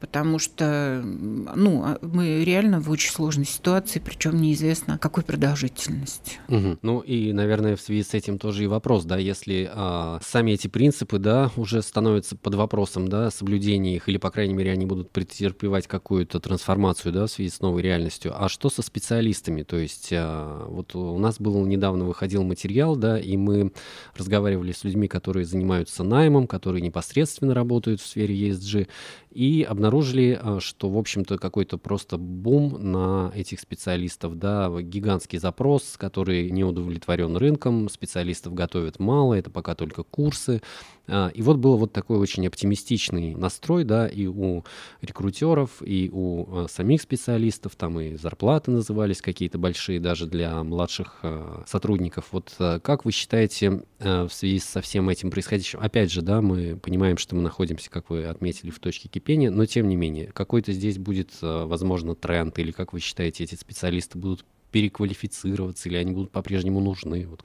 потому 0.00 0.38
что 0.38 1.02
ну, 1.04 1.82
а 1.84 1.98
мы 2.02 2.44
реально 2.44 2.80
в 2.80 2.90
очень 2.90 3.10
сложной 3.10 3.46
ситуации, 3.46 3.98
причем 3.98 4.40
неизвестно 4.40 4.98
какой 4.98 5.22
продолжительности. 5.24 6.38
Угу. 6.48 6.78
Ну 6.82 7.00
и, 7.00 7.32
наверное, 7.32 7.76
в 7.76 7.80
связи 7.80 8.02
с 8.02 8.14
этим 8.14 8.38
тоже 8.38 8.64
и 8.64 8.66
вопрос, 8.66 9.04
да, 9.04 9.16
если 9.16 9.70
а, 9.72 10.20
сами 10.22 10.52
эти 10.52 10.68
принципы, 10.68 11.18
да, 11.18 11.50
уже 11.56 11.82
становятся 11.82 12.36
под 12.36 12.54
вопросом, 12.54 13.08
да, 13.08 13.30
соблюдения 13.30 13.96
их, 13.96 14.08
или, 14.08 14.18
по 14.18 14.30
крайней 14.30 14.54
мере, 14.54 14.72
они 14.72 14.86
будут 14.86 15.10
претерпевать 15.10 15.86
какую-то 15.86 16.40
трансформацию, 16.40 17.12
да, 17.12 17.26
в 17.26 17.30
связи 17.30 17.50
с 17.50 17.60
новой 17.60 17.82
реальностью. 17.82 18.32
А 18.36 18.48
что 18.48 18.70
со 18.70 18.82
специалистами? 18.82 19.62
То 19.62 19.76
есть 19.76 20.10
а, 20.12 20.66
вот 20.68 20.94
у 20.94 21.18
нас 21.18 21.40
был 21.40 21.64
недавно 21.64 22.04
выходил 22.04 22.42
материал, 22.42 22.96
да, 22.96 23.18
и 23.18 23.36
мы 23.36 23.72
разговаривали 24.14 24.72
с 24.72 24.84
людьми, 24.84 25.08
которые 25.08 25.46
занимаются 25.46 26.04
наймом, 26.04 26.46
которые 26.46 26.82
непосредственно 26.82 27.54
работают 27.54 28.00
в 28.00 28.06
сфере 28.06 28.34
ESG, 28.34 28.88
и 29.36 29.65
обнаружили, 29.66 30.38
а, 30.40 30.60
что, 30.60 30.88
в 30.88 30.96
общем-то, 30.98 31.38
какой-то 31.38 31.78
просто 31.78 32.18
бум 32.18 32.78
на 32.92 33.32
этих 33.34 33.60
специалистов, 33.60 34.38
да, 34.38 34.70
гигантский 34.80 35.38
запрос, 35.38 35.96
который 35.96 36.50
не 36.50 36.64
удовлетворен 36.64 37.36
рынком, 37.36 37.88
специалистов 37.88 38.54
готовят 38.54 38.98
мало, 38.98 39.34
это 39.34 39.50
пока 39.50 39.74
только 39.74 40.02
курсы, 40.02 40.62
и 41.08 41.42
вот 41.42 41.58
был 41.58 41.76
вот 41.76 41.92
такой 41.92 42.18
очень 42.18 42.46
оптимистичный 42.46 43.34
настрой, 43.34 43.84
да, 43.84 44.06
и 44.08 44.26
у 44.26 44.64
рекрутеров, 45.00 45.82
и 45.82 46.10
у 46.12 46.64
а, 46.64 46.66
самих 46.68 47.02
специалистов, 47.02 47.76
там 47.76 48.00
и 48.00 48.16
зарплаты 48.16 48.70
назывались 48.70 49.22
какие-то 49.22 49.58
большие 49.58 50.00
даже 50.00 50.26
для 50.26 50.62
младших 50.64 51.18
а, 51.22 51.62
сотрудников. 51.66 52.26
Вот 52.32 52.54
как 52.82 53.04
вы 53.04 53.12
считаете 53.12 53.82
в 53.98 54.28
связи 54.30 54.58
со 54.58 54.80
всем 54.80 55.08
этим 55.08 55.30
происходящим? 55.30 55.78
Опять 55.80 56.10
же, 56.10 56.22
да, 56.22 56.42
мы 56.42 56.76
понимаем, 56.76 57.18
что 57.18 57.36
мы 57.36 57.42
находимся, 57.42 57.90
как 57.90 58.10
вы 58.10 58.24
отметили, 58.24 58.70
в 58.70 58.80
точке 58.80 59.08
кипения, 59.08 59.50
но 59.50 59.66
тем 59.66 59.88
не 59.88 59.96
менее, 59.96 60.32
какой-то 60.32 60.72
здесь 60.72 60.98
будет, 60.98 61.30
возможно, 61.40 62.14
тренд, 62.14 62.58
или 62.58 62.72
как 62.72 62.92
вы 62.92 63.00
считаете, 63.00 63.44
эти 63.44 63.54
специалисты 63.54 64.18
будут 64.18 64.44
переквалифицироваться, 64.70 65.88
или 65.88 65.96
они 65.96 66.12
будут 66.12 66.30
по-прежнему 66.30 66.80
нужны? 66.80 67.26
Вот. 67.26 67.42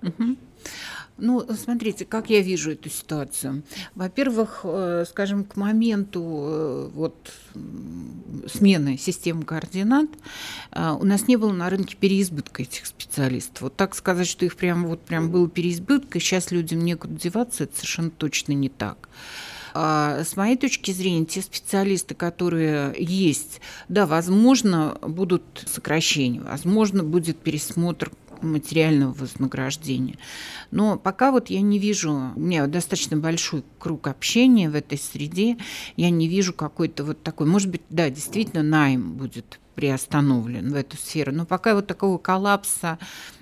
Ну, 1.18 1.46
смотрите, 1.56 2.04
как 2.04 2.30
я 2.32 2.42
вижу 2.42 2.72
эту 2.72 2.90
ситуацию. 2.90 3.62
Во-первых, 3.94 4.62
э, 4.64 5.06
скажем, 5.08 5.44
к 5.44 5.56
моменту 5.56 6.22
э, 6.24 6.90
вот, 6.94 7.32
смены 8.52 8.98
системы 8.98 9.44
координат 9.44 10.10
э, 10.72 10.96
у 11.00 11.06
нас 11.06 11.28
не 11.28 11.36
было 11.36 11.52
на 11.52 11.70
рынке 11.70 11.96
переизбытка 11.96 12.64
этих 12.64 12.88
специалистов. 12.88 13.62
Вот 13.62 13.76
так 13.76 13.94
сказать, 13.94 14.28
что 14.28 14.46
их 14.46 14.56
прям, 14.56 14.88
вот, 14.88 15.02
прям 15.02 15.30
было 15.30 15.48
переизбытка, 15.48 16.20
сейчас 16.20 16.50
людям 16.50 16.80
некуда 16.80 17.14
деваться, 17.14 17.66
это 17.66 17.76
совершенно 17.76 18.10
точно 18.10 18.54
не 18.54 18.70
так. 18.70 19.08
А 19.74 20.24
с 20.24 20.36
моей 20.36 20.58
точки 20.58 20.92
зрения, 20.92 21.26
те 21.26 21.42
специалисты, 21.42 22.16
которые 22.16 22.94
есть, 22.98 23.62
да, 23.90 24.06
возможно, 24.06 24.98
будут 25.02 25.44
сокращения, 25.68 26.42
возможно, 26.42 27.04
будет 27.04 27.38
пересмотр 27.38 28.12
материального 28.42 29.14
вознаграждения. 29.14 30.18
Но 30.72 30.98
пока 30.98 31.32
вот 31.32 31.50
я 31.50 31.62
не 31.62 31.80
вижу, 31.80 32.34
у 32.36 32.40
меня 32.40 32.68
достаточно 32.68 33.18
большой 33.18 33.64
круг 33.80 34.08
общения 34.08 34.70
в 34.70 34.76
этой 34.76 34.98
среде, 34.98 35.58
я 35.96 36.10
не 36.10 36.28
вижу 36.28 36.54
какой-то 36.54 37.04
вот 37.04 37.22
такой, 37.24 37.48
может 37.48 37.70
быть, 37.70 37.82
да, 37.90 38.10
действительно 38.10 38.64
найм 38.64 39.14
будет 39.14 39.60
приостановлен 39.76 40.72
в 40.72 40.76
эту 40.76 40.98
сферу, 40.98 41.32
но 41.32 41.46
пока 41.46 41.76
вот 41.76 41.88
такого 41.88 42.18
коллапса 42.18 43.00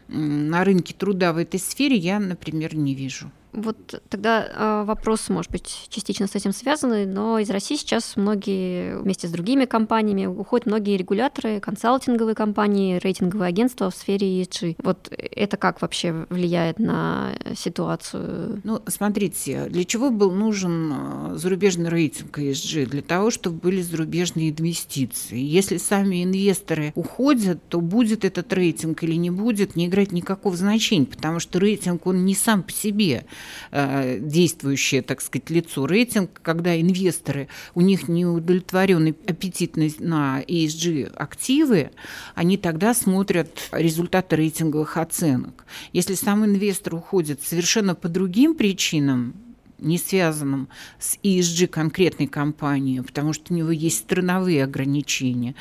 на 0.07 0.63
рынке 0.63 0.93
труда 0.93 1.33
в 1.33 1.37
этой 1.37 1.59
сфере 1.59 1.95
я, 1.95 2.19
например, 2.19 2.75
не 2.75 2.95
вижу. 2.95 3.31
Вот 3.51 4.01
тогда 4.09 4.45
э, 4.45 4.83
вопрос, 4.85 5.27
может 5.29 5.51
быть, 5.51 5.87
частично 5.89 6.27
с 6.27 6.35
этим 6.35 6.51
связанный, 6.53 7.05
но 7.05 7.39
из 7.39 7.49
России 7.49 7.75
сейчас 7.75 8.15
многие 8.15 8.97
вместе 8.99 9.27
с 9.27 9.31
другими 9.31 9.65
компаниями 9.65 10.27
уходят 10.27 10.67
многие 10.67 10.97
регуляторы, 10.97 11.59
консалтинговые 11.59 12.35
компании, 12.35 12.99
рейтинговые 12.99 13.49
агентства 13.49 13.89
в 13.89 13.95
сфере 13.95 14.41
ESG. 14.41 14.75
Вот 14.83 15.11
это 15.11 15.57
как 15.57 15.81
вообще 15.81 16.27
влияет 16.29 16.77
на 16.77 17.31
ситуацию? 17.55 18.61
Ну, 18.63 18.81
смотрите, 18.87 19.65
для 19.69 19.83
чего 19.83 20.11
был 20.11 20.31
нужен 20.31 20.93
э, 20.93 21.35
зарубежный 21.35 21.89
рейтинг 21.89 22.37
ESG? 22.37 22.85
Для 22.85 23.01
того, 23.01 23.31
чтобы 23.31 23.57
были 23.57 23.81
зарубежные 23.81 24.51
инвестиции. 24.51 25.39
Если 25.39 25.77
сами 25.77 26.23
инвесторы 26.23 26.91
уходят, 26.95 27.59
то 27.67 27.81
будет 27.81 28.25
этот 28.25 28.53
рейтинг 28.53 29.01
или 29.03 29.15
не 29.15 29.31
будет, 29.31 29.75
не 29.75 29.87
играет 29.87 30.11
никакого 30.11 30.55
значения, 30.55 31.07
потому 31.07 31.39
что 31.39 31.57
рейтинг, 31.59 32.05
он 32.05 32.25
не 32.25 32.35
сам 32.35 32.61
по 32.61 32.71
себе 32.71 33.25
действующее, 33.71 35.01
так 35.01 35.21
сказать, 35.21 35.49
лицо. 35.49 35.85
Рейтинг, 35.85 36.41
когда 36.41 36.79
инвесторы, 36.79 37.47
у 37.75 37.81
них 37.81 38.07
неудовлетворенный 38.07 39.15
аппетит 39.27 39.75
на 39.99 40.41
ESG 40.47 41.13
активы, 41.13 41.91
они 42.35 42.57
тогда 42.57 42.93
смотрят 42.93 43.49
результаты 43.71 44.35
рейтинговых 44.35 44.97
оценок. 44.97 45.65
Если 45.93 46.15
сам 46.15 46.45
инвестор 46.45 46.95
уходит 46.95 47.41
совершенно 47.43 47.95
по 47.95 48.07
другим 48.09 48.55
причинам, 48.55 49.33
не 49.77 49.97
связанным 49.97 50.67
с 50.99 51.17
ESG 51.23 51.67
конкретной 51.67 52.27
компанией, 52.27 53.01
потому 53.01 53.31
что 53.31 53.53
у 53.53 53.55
него 53.55 53.71
есть 53.71 53.99
страновые 53.99 54.63
ограничения, 54.65 55.55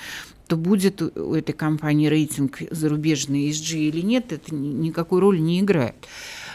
то 0.48 0.56
будет 0.56 1.02
у 1.02 1.34
этой 1.34 1.52
компании 1.52 2.08
рейтинг 2.08 2.62
зарубежный 2.70 3.50
ESG 3.50 3.76
или 3.76 4.00
нет, 4.00 4.32
это 4.32 4.54
никакой 4.54 5.20
роли 5.20 5.38
не 5.38 5.60
играет. 5.60 5.94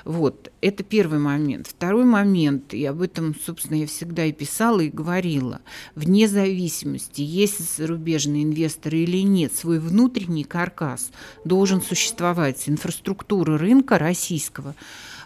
Вот, 0.05 0.51
это 0.59 0.83
первый 0.83 1.19
момент. 1.19 1.67
Второй 1.67 2.03
момент, 2.03 2.73
и 2.73 2.83
об 2.85 3.01
этом, 3.01 3.35
собственно, 3.35 3.77
я 3.77 3.87
всегда 3.87 4.25
и 4.25 4.33
писала, 4.33 4.81
и 4.81 4.89
говорила, 4.89 5.61
вне 5.95 6.27
зависимости, 6.27 7.21
есть 7.21 7.77
зарубежные 7.77 8.43
инвесторы 8.43 8.99
или 8.99 9.23
нет, 9.23 9.55
свой 9.55 9.79
внутренний 9.79 10.43
каркас 10.43 11.11
должен 11.45 11.81
существовать. 11.81 12.67
Инфраструктура 12.67 13.57
рынка 13.57 13.97
российского, 13.97 14.75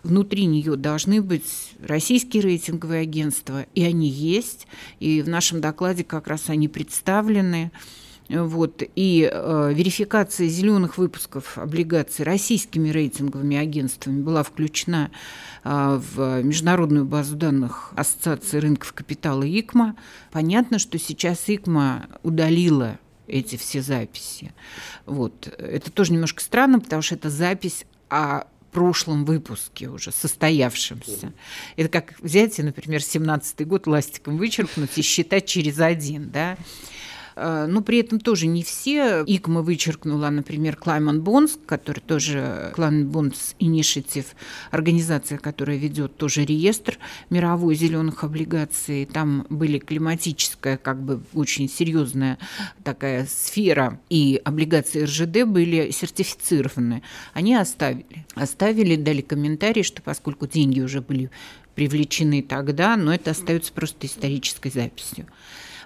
внутри 0.04 0.46
нее 0.46 0.76
должны 0.76 1.24
быть 1.24 1.74
российские 1.82 2.44
рейтинговые 2.44 3.02
агентства, 3.02 3.66
и 3.74 3.84
они 3.84 4.08
есть, 4.08 4.68
и 5.00 5.24
в 5.24 5.28
нашем 5.28 5.60
докладе 5.60 6.04
как 6.04 6.28
раз 6.28 6.50
они 6.50 6.68
представлены. 6.68 7.72
Вот. 8.30 8.84
И 8.96 9.30
э, 9.32 9.72
верификация 9.74 10.48
зеленых 10.48 10.98
выпусков 10.98 11.58
облигаций 11.58 12.26
российскими 12.26 12.90
рейтинговыми 12.90 13.58
агентствами 13.58 14.22
была 14.22 14.44
включена 14.44 15.12
э, 15.64 16.02
в 16.14 16.44
международную 16.44 17.06
базу 17.06 17.36
данных 17.36 17.92
Ассоциации 17.96 18.58
рынков 18.60 18.94
капитала 18.94 19.44
ИКМА. 19.44 19.96
Понятно, 20.32 20.80
что 20.80 21.00
сейчас 21.00 21.48
ИКМА 21.48 22.08
удалила 22.24 23.00
эти 23.28 23.56
все 23.56 23.82
записи. 23.82 24.54
Вот. 25.06 25.48
Это 25.58 25.92
тоже 25.92 26.14
немножко 26.14 26.42
странно, 26.42 26.80
потому 26.80 27.02
что 27.02 27.16
это 27.16 27.30
запись 27.30 27.86
о 28.10 28.46
прошлом 28.72 29.26
выпуске 29.26 29.88
уже 29.88 30.12
состоявшемся. 30.12 31.34
Это 31.78 31.90
как 31.90 32.20
взять, 32.20 32.58
например, 32.60 33.00
17-й 33.00 33.66
год 33.66 33.88
ластиком 33.88 34.38
вычеркнуть 34.38 34.98
и 34.98 35.02
считать 35.02 35.46
через 35.46 35.80
один, 35.80 36.30
да. 36.30 36.58
Э, 37.38 37.68
но 37.68 37.82
при 37.82 38.00
этом 38.00 38.20
тоже 38.20 38.48
не 38.48 38.64
все. 38.64 39.24
ИКМА 39.26 39.62
вычеркнула, 39.62 40.30
например, 40.30 40.78
Climate 40.82 41.22
Bonds, 41.22 41.60
который 41.66 42.00
тоже 42.00 42.74
Climate 42.76 43.12
Bonds 43.12 43.56
Initiative, 43.60 44.26
организация, 44.72 45.38
которая 45.38 45.78
ведет 45.78 46.18
тоже 46.18 46.46
реестр 46.46 46.98
мировой 47.30 47.76
зеленых 47.76 48.24
облигаций. 48.24 49.06
Там 49.06 49.46
были 49.50 49.78
климатическая, 49.78 50.78
как 50.78 51.00
бы 51.02 51.22
очень 51.34 51.70
серьезная 51.70 52.40
такая 52.84 53.28
сфера, 53.28 54.00
и 54.10 54.42
облигации 54.44 55.04
РЖД 55.04 55.46
были 55.46 55.92
сертифицированы. 55.92 57.04
Они 57.34 57.54
оставили. 57.54 58.26
Оставили, 58.34 58.96
дали 58.96 59.22
комментарий, 59.22 59.84
что 59.84 60.02
поскольку 60.02 60.48
деньги 60.48 60.82
уже 60.82 61.02
были 61.02 61.30
привлечены 61.76 62.42
тогда, 62.42 62.98
но 62.98 63.14
это 63.14 63.32
остается 63.32 63.72
просто 63.72 64.08
исторической 64.08 64.72
записью. 64.72 65.28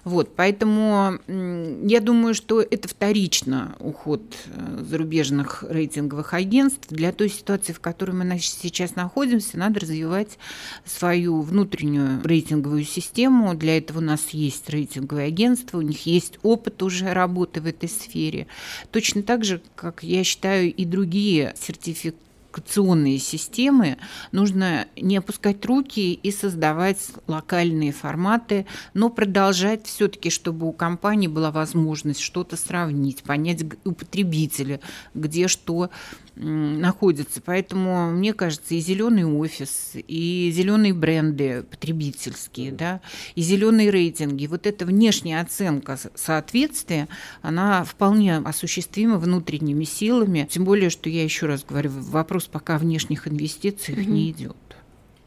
Вот, 0.04 0.34
поэтому 0.34 1.18
я 1.28 2.00
думаю, 2.00 2.34
что 2.34 2.60
это 2.60 2.88
вторично 2.88 3.76
уход 3.78 4.22
э, 4.46 4.84
зарубежных 4.88 5.64
рейтинговых 5.68 6.34
агентств. 6.34 6.88
Для 6.90 7.12
той 7.12 7.28
ситуации, 7.28 7.72
в 7.72 7.78
которой 7.78 8.10
мы 8.10 8.38
сейчас 8.40 8.96
находимся, 8.96 9.58
надо 9.58 9.80
развивать 9.80 10.38
свою 10.84 11.42
внутреннюю 11.42 12.20
рейтинговую 12.24 12.84
систему. 12.84 13.54
Для 13.54 13.78
этого 13.78 13.98
у 13.98 14.02
нас 14.02 14.30
есть 14.30 14.68
рейтинговые 14.68 15.28
агентства, 15.28 15.78
у 15.78 15.82
них 15.82 16.04
есть 16.04 16.38
опыт 16.42 16.82
уже 16.82 17.12
работы 17.12 17.60
в 17.60 17.66
этой 17.66 17.88
сфере. 17.88 18.48
Точно 18.90 19.22
так 19.22 19.44
же, 19.44 19.62
как 19.76 20.02
я 20.02 20.24
считаю, 20.24 20.72
и 20.72 20.84
другие 20.84 21.54
сертификаты 21.60 22.18
коммуникационные 22.52 23.18
системы, 23.18 23.96
нужно 24.30 24.86
не 24.96 25.16
опускать 25.16 25.64
руки 25.64 26.12
и 26.12 26.30
создавать 26.30 26.98
локальные 27.26 27.92
форматы, 27.92 28.66
но 28.94 29.10
продолжать 29.10 29.86
все-таки, 29.86 30.30
чтобы 30.30 30.68
у 30.68 30.72
компании 30.72 31.28
была 31.28 31.50
возможность 31.50 32.20
что-то 32.20 32.56
сравнить, 32.56 33.22
понять 33.22 33.64
у 33.84 33.92
потребителя, 33.92 34.80
где 35.14 35.48
что 35.48 35.90
находится. 36.34 37.42
Поэтому, 37.44 38.10
мне 38.10 38.32
кажется, 38.32 38.74
и 38.74 38.80
зеленый 38.80 39.24
офис, 39.24 39.92
и 39.94 40.50
зеленые 40.54 40.94
бренды 40.94 41.62
потребительские, 41.62 42.72
да, 42.72 43.00
и 43.34 43.42
зеленые 43.42 43.90
рейтинги, 43.90 44.46
вот 44.46 44.66
эта 44.66 44.86
внешняя 44.86 45.40
оценка 45.40 45.98
соответствия, 46.14 47.08
она 47.42 47.84
вполне 47.84 48.38
осуществима 48.38 49.18
внутренними 49.18 49.84
силами. 49.84 50.48
Тем 50.50 50.64
более, 50.64 50.90
что 50.90 51.10
я 51.10 51.22
еще 51.22 51.46
раз 51.46 51.64
говорю, 51.64 51.90
вопрос 51.92 52.41
пока 52.50 52.78
внешних 52.78 53.28
инвестиций 53.28 53.94
угу. 53.94 54.10
не 54.10 54.30
идет. 54.30 54.56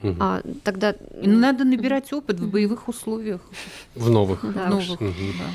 Угу. 0.04 0.16
А, 0.20 0.42
тогда... 0.64 0.92
И 0.92 1.28
надо 1.28 1.64
набирать 1.64 2.12
опыт 2.14 2.40
в 2.40 2.50
боевых 2.50 2.88
условиях. 2.88 3.42
В 3.96 4.10
новых. 4.10 4.42
Да. 4.54 4.68
В 4.68 4.70
новых, 4.70 5.02
угу. 5.02 5.34
да. 5.40 5.46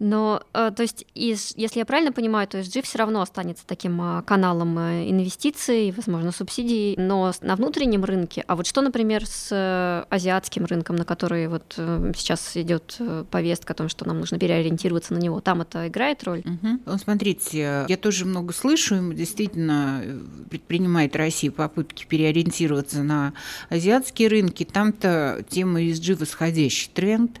Но, 0.00 0.42
э, 0.54 0.72
то 0.74 0.82
есть, 0.82 1.04
если 1.14 1.78
я 1.78 1.84
правильно 1.84 2.10
понимаю, 2.10 2.48
то 2.48 2.58
GIF 2.58 2.82
все 2.82 2.98
равно 2.98 3.20
останется 3.20 3.66
таким 3.66 4.00
э, 4.00 4.22
каналом 4.22 4.78
э, 4.78 5.10
инвестиций, 5.10 5.92
возможно, 5.94 6.32
субсидий, 6.32 6.96
но 6.96 7.32
на 7.42 7.54
внутреннем 7.54 8.04
рынке. 8.04 8.42
А 8.46 8.56
вот 8.56 8.66
что, 8.66 8.80
например, 8.80 9.26
с 9.26 10.06
азиатским 10.08 10.64
рынком, 10.64 10.96
на 10.96 11.04
который 11.04 11.48
вот 11.48 11.74
сейчас 12.16 12.56
идет 12.56 12.98
повестка 13.30 13.74
о 13.74 13.76
том, 13.76 13.88
что 13.90 14.06
нам 14.06 14.20
нужно 14.20 14.38
переориентироваться 14.38 15.12
на 15.12 15.18
него, 15.18 15.40
там 15.40 15.60
это 15.60 15.86
играет 15.88 16.24
роль? 16.24 16.42
Угу. 16.46 16.98
Смотрите, 16.98 17.84
я 17.86 17.96
тоже 17.98 18.24
много 18.24 18.54
слышу, 18.54 18.94
и 18.96 19.14
действительно 19.14 20.02
предпринимает 20.48 21.14
Россия 21.14 21.50
попытки 21.50 22.06
переориентироваться 22.06 23.02
на 23.02 23.34
азиатские 23.68 24.28
рынки. 24.28 24.64
Там-то 24.64 25.44
тема 25.50 25.82
ESG 25.82 26.16
восходящий 26.16 26.90
тренд. 26.94 27.38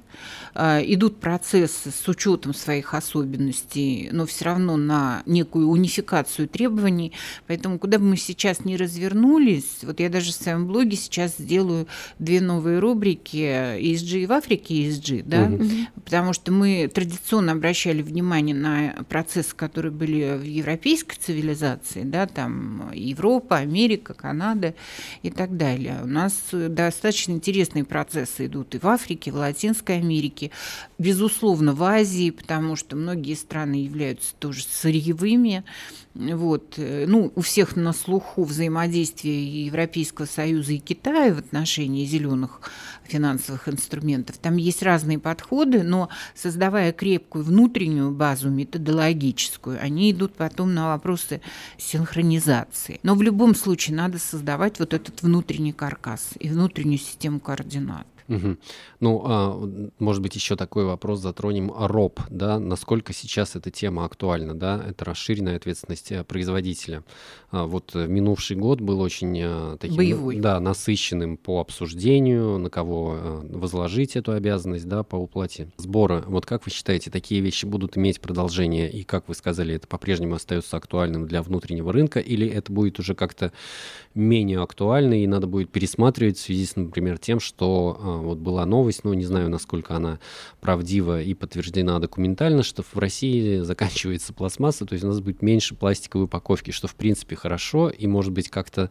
Идут 0.54 1.20
процессы 1.20 1.90
с 1.90 2.08
учетом 2.08 2.54
своих 2.54 2.94
особенностей, 2.94 4.08
но 4.12 4.26
все 4.26 4.46
равно 4.46 4.76
на 4.76 5.22
некую 5.26 5.68
унификацию 5.68 6.48
требований. 6.48 7.12
Поэтому 7.46 7.78
куда 7.78 7.98
бы 7.98 8.04
мы 8.04 8.16
сейчас 8.16 8.64
ни 8.64 8.74
развернулись, 8.74 9.78
вот 9.82 10.00
я 10.00 10.08
даже 10.08 10.32
в 10.32 10.34
своем 10.34 10.66
блоге 10.66 10.96
сейчас 10.96 11.36
сделаю 11.38 11.86
две 12.18 12.40
новые 12.40 12.78
рубрики 12.78 13.36
ESG 13.36 14.26
в 14.26 14.32
Африке 14.32 14.88
ESG, 14.88 15.22
да, 15.24 15.44
угу. 15.44 15.64
потому 16.04 16.32
что 16.32 16.52
мы 16.52 16.90
традиционно 16.92 17.52
обращали 17.52 18.02
внимание 18.02 18.54
на 18.54 19.04
процессы, 19.08 19.54
которые 19.54 19.92
были 19.92 20.36
в 20.36 20.42
европейской 20.42 21.16
цивилизации, 21.16 22.02
да, 22.02 22.26
там 22.26 22.90
Европа, 22.92 23.58
Америка, 23.58 24.14
Канада 24.14 24.74
и 25.22 25.30
так 25.30 25.56
далее. 25.56 26.00
У 26.02 26.06
нас 26.06 26.34
достаточно 26.52 27.32
интересные 27.32 27.84
процессы 27.84 28.46
идут 28.46 28.74
и 28.74 28.78
в 28.78 28.86
Африке, 28.86 29.30
в 29.30 29.36
Латинской 29.36 29.98
Америке, 29.98 30.39
безусловно, 30.98 31.74
в 31.74 31.82
Азии, 31.82 32.30
потому 32.30 32.76
что 32.76 32.96
многие 32.96 33.34
страны 33.34 33.84
являются 33.84 34.34
тоже 34.34 34.62
сырьевыми. 34.62 35.64
Вот. 36.14 36.74
Ну, 36.76 37.32
у 37.34 37.40
всех 37.40 37.76
на 37.76 37.92
слуху 37.92 38.44
взаимодействие 38.44 39.66
Европейского 39.66 40.26
Союза 40.26 40.72
и 40.72 40.78
Китая 40.78 41.32
в 41.32 41.38
отношении 41.38 42.04
зеленых 42.04 42.62
финансовых 43.04 43.68
инструментов. 43.68 44.38
Там 44.38 44.56
есть 44.56 44.82
разные 44.82 45.18
подходы, 45.18 45.82
но 45.82 46.08
создавая 46.34 46.92
крепкую 46.92 47.44
внутреннюю 47.44 48.10
базу 48.12 48.50
методологическую, 48.50 49.78
они 49.80 50.10
идут 50.10 50.34
потом 50.34 50.74
на 50.74 50.88
вопросы 50.88 51.40
синхронизации. 51.76 53.00
Но 53.02 53.14
в 53.14 53.22
любом 53.22 53.54
случае 53.54 53.96
надо 53.96 54.18
создавать 54.18 54.78
вот 54.78 54.94
этот 54.94 55.22
внутренний 55.22 55.72
каркас 55.72 56.30
и 56.38 56.48
внутреннюю 56.48 56.98
систему 56.98 57.40
координат. 57.40 58.06
Угу. 58.30 58.56
Ну, 59.00 59.22
а, 59.24 59.90
может 59.98 60.22
быть, 60.22 60.36
еще 60.36 60.54
такой 60.54 60.84
вопрос 60.84 61.18
затронем. 61.18 61.72
РОП, 61.76 62.20
да, 62.30 62.60
насколько 62.60 63.12
сейчас 63.12 63.56
эта 63.56 63.72
тема 63.72 64.04
актуальна, 64.04 64.54
да, 64.54 64.82
это 64.88 65.04
расширенная 65.04 65.56
ответственность 65.56 66.12
э, 66.12 66.22
производителя. 66.22 67.02
А, 67.50 67.66
вот 67.66 67.90
э, 67.94 68.06
минувший 68.06 68.56
год 68.56 68.80
был 68.80 69.00
очень 69.00 69.36
а, 69.42 69.76
таким, 69.78 69.96
Боевой. 69.96 70.36
да, 70.38 70.60
насыщенным 70.60 71.36
по 71.36 71.60
обсуждению, 71.60 72.58
на 72.58 72.70
кого 72.70 73.14
а, 73.16 73.46
возложить 73.50 74.14
эту 74.14 74.30
обязанность, 74.32 74.86
да, 74.86 75.02
по 75.02 75.16
уплате 75.16 75.72
сбора. 75.76 76.22
Вот 76.28 76.46
как 76.46 76.64
вы 76.64 76.70
считаете, 76.70 77.10
такие 77.10 77.40
вещи 77.40 77.66
будут 77.66 77.96
иметь 77.98 78.20
продолжение, 78.20 78.88
и, 78.88 79.02
как 79.02 79.28
вы 79.28 79.34
сказали, 79.34 79.74
это 79.74 79.88
по-прежнему 79.88 80.36
остается 80.36 80.76
актуальным 80.76 81.26
для 81.26 81.42
внутреннего 81.42 81.92
рынка, 81.92 82.20
или 82.20 82.46
это 82.46 82.72
будет 82.72 83.00
уже 83.00 83.16
как-то 83.16 83.52
менее 84.14 84.62
актуально, 84.62 85.20
и 85.20 85.26
надо 85.26 85.48
будет 85.48 85.70
пересматривать 85.70 86.38
в 86.38 86.42
связи 86.42 86.66
с, 86.66 86.76
например, 86.76 87.18
тем, 87.18 87.40
что 87.40 88.19
вот 88.20 88.38
была 88.38 88.64
новость, 88.66 89.04
но 89.04 89.14
не 89.14 89.24
знаю, 89.24 89.48
насколько 89.48 89.94
она 89.94 90.18
правдива 90.60 91.20
и 91.20 91.34
подтверждена 91.34 91.98
документально, 91.98 92.62
что 92.62 92.82
в 92.82 92.96
России 92.96 93.58
заканчивается 93.62 94.32
пластмасса, 94.32 94.86
то 94.86 94.94
есть 94.94 95.04
у 95.04 95.08
нас 95.08 95.20
будет 95.20 95.42
меньше 95.42 95.74
пластиковой 95.74 96.26
упаковки, 96.26 96.70
что 96.70 96.88
в 96.88 96.94
принципе 96.94 97.36
хорошо 97.36 97.90
и 97.90 98.06
может 98.06 98.32
быть 98.32 98.48
как-то 98.48 98.90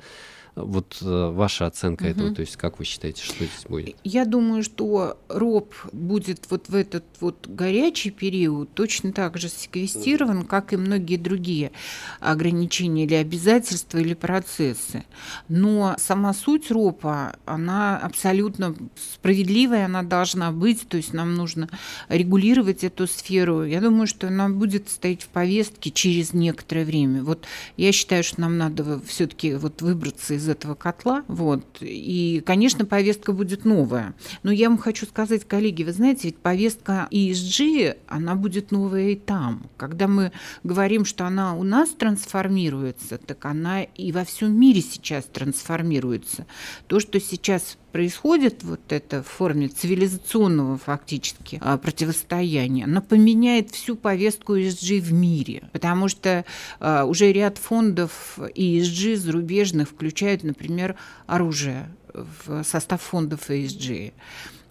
вот 0.56 0.98
э, 1.02 1.30
ваша 1.32 1.68
оценка 1.68 2.04
угу. 2.04 2.12
этого, 2.12 2.36
то 2.36 2.42
есть 2.42 2.58
как 2.58 2.80
вы 2.80 2.86
считаете, 2.86 3.24
что 3.24 3.36
здесь 3.36 3.66
будет? 3.68 3.96
Я 4.04 4.26
думаю, 4.26 4.64
что 4.64 5.18
роб 5.30 5.74
будет 5.92 6.46
вот 6.50 6.70
в 6.70 6.76
этот 6.76 7.04
вот 7.20 7.48
горячий 7.48 8.12
период 8.12 8.74
точно 8.74 9.12
так 9.12 9.38
же 9.38 9.50
секвестирован, 9.50 10.46
как 10.46 10.74
и 10.74 10.78
многие 10.78 11.18
другие 11.18 11.72
ограничения 12.20 13.06
или 13.06 13.16
обязательства 13.16 13.98
или 13.98 14.14
процессы. 14.14 15.04
Но 15.48 15.96
сама 15.98 16.34
суть 16.34 16.72
ропа, 16.72 17.36
она 17.46 17.98
абсолютно 17.98 18.76
справедливая, 19.14 19.86
она 19.86 20.04
должна 20.04 20.52
быть, 20.52 20.88
то 20.88 20.98
есть 20.98 21.14
нам 21.14 21.36
нужно 21.36 21.70
регулировать 22.08 22.84
эту 22.84 23.08
сферу. 23.08 23.64
Я 23.64 23.82
думаю, 23.82 24.08
что 24.08 24.28
она 24.28 24.50
будет 24.50 24.90
стоять 24.90 25.24
в 25.24 25.28
повестке 25.28 25.92
через 25.92 26.34
некоторое 26.34 26.86
время. 26.86 27.24
Вот 27.24 27.46
я 27.78 27.92
считаю, 27.92 28.24
что 28.24 28.42
нам 28.42 28.58
надо 28.58 29.00
все-таки 29.02 29.56
вот 29.56 29.82
выбраться 29.82 30.39
из 30.40 30.50
этого 30.50 30.74
котла. 30.74 31.24
Вот. 31.28 31.66
И, 31.82 32.42
конечно, 32.46 32.86
повестка 32.86 33.32
будет 33.32 33.66
новая. 33.66 34.16
Но 34.44 34.52
я 34.52 34.70
вам 34.70 34.78
хочу 34.78 35.06
сказать, 35.06 35.46
коллеги, 35.46 35.84
вы 35.84 35.92
знаете, 35.92 36.30
ведь 36.30 36.38
повестка 36.38 37.08
ESG, 37.12 37.98
она 38.08 38.36
будет 38.36 38.72
новая 38.72 39.10
и 39.10 39.16
там. 39.16 39.70
Когда 39.78 40.08
мы 40.08 40.32
говорим, 40.64 41.06
что 41.06 41.26
она 41.26 41.56
у 41.56 41.64
нас 41.64 41.90
трансформируется, 41.90 43.18
так 43.18 43.46
она 43.46 43.84
и 43.84 44.12
во 44.12 44.24
всем 44.26 44.60
мире 44.60 44.82
сейчас 44.82 45.26
трансформируется. 45.26 46.48
То, 46.88 47.00
что 47.00 47.20
сейчас 47.20 47.78
происходит 47.92 48.64
вот 48.64 48.80
это 48.90 49.24
в 49.24 49.28
форме 49.28 49.68
цивилизационного 49.68 50.78
фактически 50.78 51.60
а, 51.62 51.78
противостояния, 51.78 52.86
она 52.86 53.02
поменяет 53.02 53.72
всю 53.72 53.96
повестку 53.96 54.56
ESG 54.56 55.00
в 55.00 55.14
мире, 55.14 55.70
потому 55.72 56.08
что 56.08 56.46
а, 56.80 57.06
уже 57.06 57.32
ряд 57.32 57.58
фондов 57.58 58.38
ESG 58.38 59.16
зарубежных 59.16 59.90
включают, 59.90 60.44
например, 60.44 60.96
оружие 61.28 61.90
в 62.14 62.64
состав 62.64 63.02
фондов 63.02 63.50
ESG. 63.50 64.14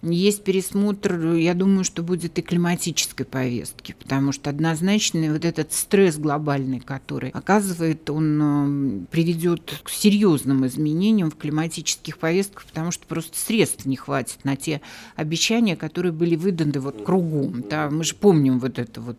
Есть 0.01 0.43
пересмотр, 0.45 1.33
я 1.33 1.53
думаю, 1.53 1.83
что 1.83 2.03
будет 2.03 2.39
и 2.39 2.41
климатической 2.41 3.25
повестки, 3.25 3.95
потому 3.99 4.31
что 4.31 4.49
однозначно 4.49 5.33
вот 5.33 5.43
этот 5.43 5.73
стресс 5.73 6.17
глобальный, 6.17 6.79
который 6.79 7.31
оказывает, 7.31 8.09
он 8.09 9.03
э, 9.03 9.05
приведет 9.11 9.81
к 9.83 9.89
серьезным 9.89 10.65
изменениям 10.65 11.29
в 11.29 11.35
климатических 11.35 12.17
повестках, 12.17 12.65
потому 12.65 12.91
что 12.91 13.05
просто 13.07 13.37
средств 13.37 13.85
не 13.85 13.97
хватит 13.97 14.45
на 14.45 14.55
те 14.55 14.79
обещания, 15.17 15.75
которые 15.75 16.13
были 16.13 16.37
выданы 16.37 16.79
вот 16.79 17.03
кругом. 17.03 17.65
Да? 17.69 17.89
Мы 17.89 18.05
же 18.05 18.15
помним 18.15 18.59
вот 18.59 18.79
это 18.79 19.01
вот 19.01 19.17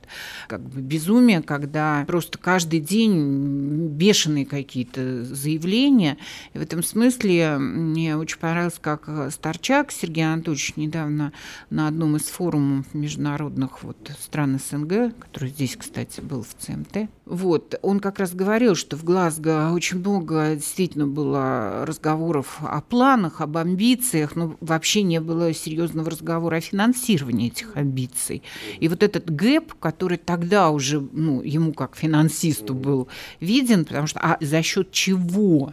как 0.49 0.63
бы 0.63 0.81
безумие, 0.81 1.43
когда 1.43 2.05
просто 2.07 2.39
каждый 2.39 2.81
день 2.81 3.89
бешеные 3.89 4.47
какие-то 4.47 5.25
заявления. 5.25 6.17
И 6.55 6.59
в 6.59 6.63
этом 6.63 6.83
смысле 6.83 7.59
мне 7.59 8.17
очень 8.17 8.39
понравилось, 8.39 8.79
как 8.81 9.11
Старчак 9.31 9.93
Сергей 9.93 10.25
Анатольевич 10.25 10.70
Иванович 10.71 10.77
недавно 10.77 11.33
на 11.71 11.89
одном 11.89 12.17
из 12.17 12.23
форумов 12.23 12.93
международных 12.95 13.83
вот, 13.83 13.97
стран 14.19 14.59
СНГ, 14.59 15.15
который 15.19 15.51
здесь, 15.51 15.77
кстати, 15.77 16.21
был 16.21 16.43
в 16.43 16.55
ЦМТ, 16.59 17.09
вот, 17.27 17.77
он 17.83 18.01
как 18.01 18.19
раз 18.19 18.33
говорил, 18.33 18.75
что 18.75 18.97
в 18.97 19.05
Глазго 19.05 19.71
очень 19.73 19.99
много 19.99 20.57
действительно 20.57 21.07
было 21.07 21.85
разговоров 21.87 22.59
о 22.61 22.81
планах, 22.81 23.41
об 23.41 23.57
амбициях, 23.57 24.35
но 24.37 24.57
вообще 24.61 25.03
не 25.03 25.21
было 25.21 25.53
серьезного 25.55 26.11
разговора 26.11 26.57
о 26.57 26.61
финансировании 26.61 27.49
этих 27.49 27.77
амбиций. 27.77 28.43
И 28.81 28.89
вот 28.89 29.03
этот 29.03 29.31
гэп, 29.31 29.75
который 29.75 30.19
тогда 30.19 30.71
уже 30.71 31.01
ну, 31.01 31.41
ему 31.43 31.73
как 31.73 31.97
финансисту 31.97 32.75
был 32.75 33.09
виден, 33.39 33.85
потому 33.85 34.07
что 34.07 34.21
а 34.21 34.37
за 34.41 34.63
счет 34.63 34.91
чего 34.91 35.73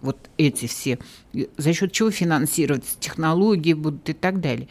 вот 0.00 0.16
эти 0.36 0.66
все, 0.66 0.98
за 1.56 1.72
счет 1.72 1.92
чего 1.92 2.10
финансироваться 2.10 2.98
технологии 2.98 3.74
будут 3.74 4.08
и 4.08 4.12
так 4.12 4.40
далее. 4.40 4.68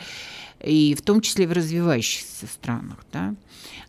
И 0.64 0.96
в 0.96 1.02
том 1.02 1.22
числе 1.22 1.48
в 1.48 1.52
развивающихся 1.52 2.48
странах. 2.48 3.06
Да? 3.12 3.36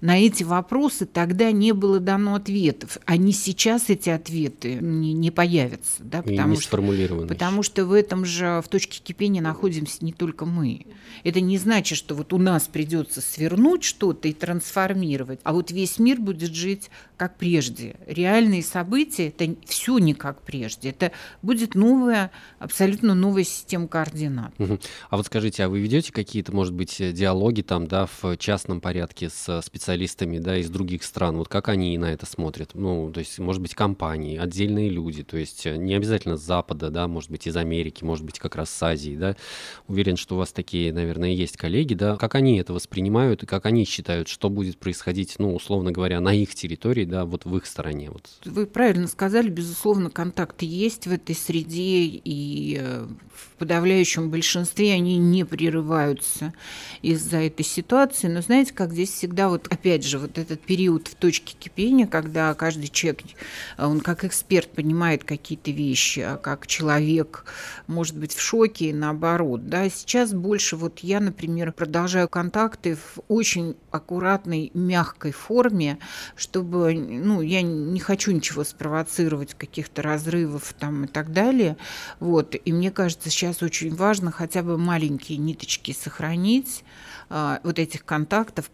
На 0.01 0.19
эти 0.19 0.45
вопросы 0.45 1.07
тогда 1.07 1.51
не 1.51 1.73
было 1.73 1.99
дано 1.99 2.37
ответов. 2.37 2.99
Они 3.05 3.33
сейчас 3.33 3.91
эти 3.91 4.11
ответы 4.11 4.75
не, 4.75 5.13
не 5.13 5.31
появятся. 5.31 6.03
Да, 6.03 6.23
потому, 6.23 6.55
не 6.55 6.61
что, 6.61 7.27
потому 7.27 7.63
что 7.63 7.85
в 7.85 7.93
этом 7.93 8.25
же, 8.25 8.63
в 8.65 8.69
точке 8.69 9.01
кипения 9.03 9.43
находимся 9.43 10.05
не 10.05 10.13
только 10.13 10.47
мы. 10.47 10.87
Это 11.25 11.41
не 11.41 11.59
значит, 11.59 11.99
что 11.99 12.15
вот 12.15 12.33
у 12.33 12.39
нас 12.39 12.69
придется 12.69 13.21
свернуть 13.21 13.83
что-то 13.83 14.29
и 14.29 14.33
трансформировать, 14.33 15.41
а 15.43 15.53
вот 15.53 15.71
весь 15.73 15.99
мир 15.99 16.21
будет 16.21 16.55
жить 16.55 16.91
как 17.17 17.37
прежде. 17.37 17.97
Реальные 18.07 18.63
события– 18.63 19.29
это 19.37 19.57
все 19.67 19.99
не 19.99 20.15
как 20.15 20.43
прежде. 20.43 20.91
Это 20.91 21.11
будет 21.43 21.75
новая, 21.75 22.31
абсолютно 22.61 23.15
новая 23.15 23.43
система 23.43 23.89
координат. 23.89 24.53
Угу. 24.59 24.79
А 25.11 25.17
вот 25.17 25.27
скажите, 25.27 25.65
а 25.65 25.69
вы 25.69 25.81
ведете 25.81 26.13
какие-то, 26.13 26.55
может 26.55 26.75
быть, 26.75 26.97
диалоги 27.13 27.63
там, 27.63 27.89
да, 27.89 28.07
в 28.23 28.37
частном 28.37 28.81
порядке 28.81 29.29
с 29.31 29.61
специалистами 29.63 29.88
специалистами 29.89 30.39
да, 30.39 30.59
из 30.59 30.69
других 30.69 31.03
стран, 31.03 31.39
вот 31.39 31.49
как 31.49 31.69
они 31.69 31.97
на 31.97 32.13
это 32.13 32.27
смотрят? 32.27 32.73
Ну, 32.75 33.11
то 33.11 33.21
есть, 33.21 33.39
может 33.39 33.63
быть, 33.63 33.75
компании, 33.75 34.37
отдельные 34.37 34.91
люди, 34.91 35.23
то 35.23 35.39
есть 35.39 35.65
э, 35.65 35.77
не 35.77 35.95
обязательно 35.95 36.37
с 36.37 36.43
Запада, 36.43 36.91
да, 36.91 37.09
может 37.09 37.31
быть, 37.31 37.47
из 37.47 37.57
Америки, 37.57 38.05
может 38.05 38.25
быть, 38.25 38.39
как 38.39 38.55
раз 38.55 38.69
с 38.69 38.83
Азии, 38.83 39.17
да. 39.17 39.35
Уверен, 39.87 40.17
что 40.17 40.35
у 40.35 40.39
вас 40.39 40.53
такие, 40.53 40.93
наверное, 40.93 41.31
есть 41.31 41.57
коллеги, 41.57 41.95
да. 41.95 42.17
Как 42.17 42.35
они 42.35 42.59
это 42.59 42.75
воспринимают 42.75 43.43
и 43.43 43.47
как 43.47 43.65
они 43.65 43.87
считают, 43.87 44.29
что 44.29 44.51
будет 44.51 44.77
происходить, 44.77 45.37
ну, 45.39 45.55
условно 45.55 45.91
говоря, 45.91 46.21
на 46.21 46.35
их 46.35 46.55
территории, 46.55 47.07
да, 47.07 47.25
вот 47.25 47.47
в 47.47 47.57
их 47.57 47.65
стороне? 47.65 48.11
Вот. 48.11 48.25
Вы 48.45 48.67
правильно 48.67 49.07
сказали, 49.07 49.49
безусловно, 49.49 50.11
контакты 50.11 50.67
есть 50.67 51.07
в 51.07 51.13
этой 51.13 51.35
среде, 51.35 52.05
и 52.05 52.79
э, 52.79 53.07
в 53.33 53.57
подавляющем 53.59 54.31
большинстве 54.31 54.93
они 54.93 55.17
не 55.17 55.45
прерываются 55.45 56.53
из-за 57.01 57.39
этой 57.39 57.65
ситуации. 57.65 58.29
Но 58.29 58.43
знаете, 58.43 58.75
как 58.75 58.93
здесь 58.93 59.11
всегда 59.11 59.49
вот 59.49 59.67
опять 59.79 60.05
же, 60.05 60.19
вот 60.19 60.39
этот 60.39 60.61
период 60.61 61.09
в 61.09 61.15
точке 61.15 61.55
кипения, 61.59 62.07
когда 62.07 62.53
каждый 62.55 62.89
человек, 62.89 63.21
он 63.79 64.01
как 64.01 64.25
эксперт 64.25 64.71
понимает 64.71 65.23
какие-то 65.25 65.71
вещи, 65.71 66.21
а 66.21 66.37
как 66.37 66.67
человек 66.67 67.45
может 67.87 68.17
быть 68.17 68.35
в 68.35 68.41
шоке 68.41 68.91
и 68.91 68.93
наоборот. 68.93 69.69
Да? 69.69 69.89
Сейчас 69.89 70.33
больше 70.33 70.77
вот 70.77 71.01
я, 71.01 71.21
например, 71.21 71.73
продолжаю 71.73 72.29
контакты 72.29 72.97
в 72.97 73.21
очень 73.29 73.77
аккуратной, 73.91 74.73
мягкой 74.75 75.33
форме, 75.33 75.99
чтобы, 76.35 76.95
ну, 76.95 77.41
я 77.41 77.63
не 77.63 78.01
хочу 78.01 78.33
ничего 78.33 78.65
спровоцировать, 78.65 79.55
каких-то 79.55 80.03
разрывов 80.03 80.75
там 80.79 81.05
и 81.05 81.07
так 81.07 81.33
далее. 81.33 81.77
Вот. 82.19 82.57
И 82.65 82.73
мне 82.73 82.91
кажется, 82.91 83.31
сейчас 83.31 83.63
очень 83.63 83.95
важно 83.95 84.33
хотя 84.33 84.63
бы 84.63 84.77
маленькие 84.77 85.39
ниточки 85.39 85.93
сохранить, 85.93 86.83
а, 87.31 87.61
вот 87.63 87.79
этих 87.79 88.05
контактов 88.05 88.71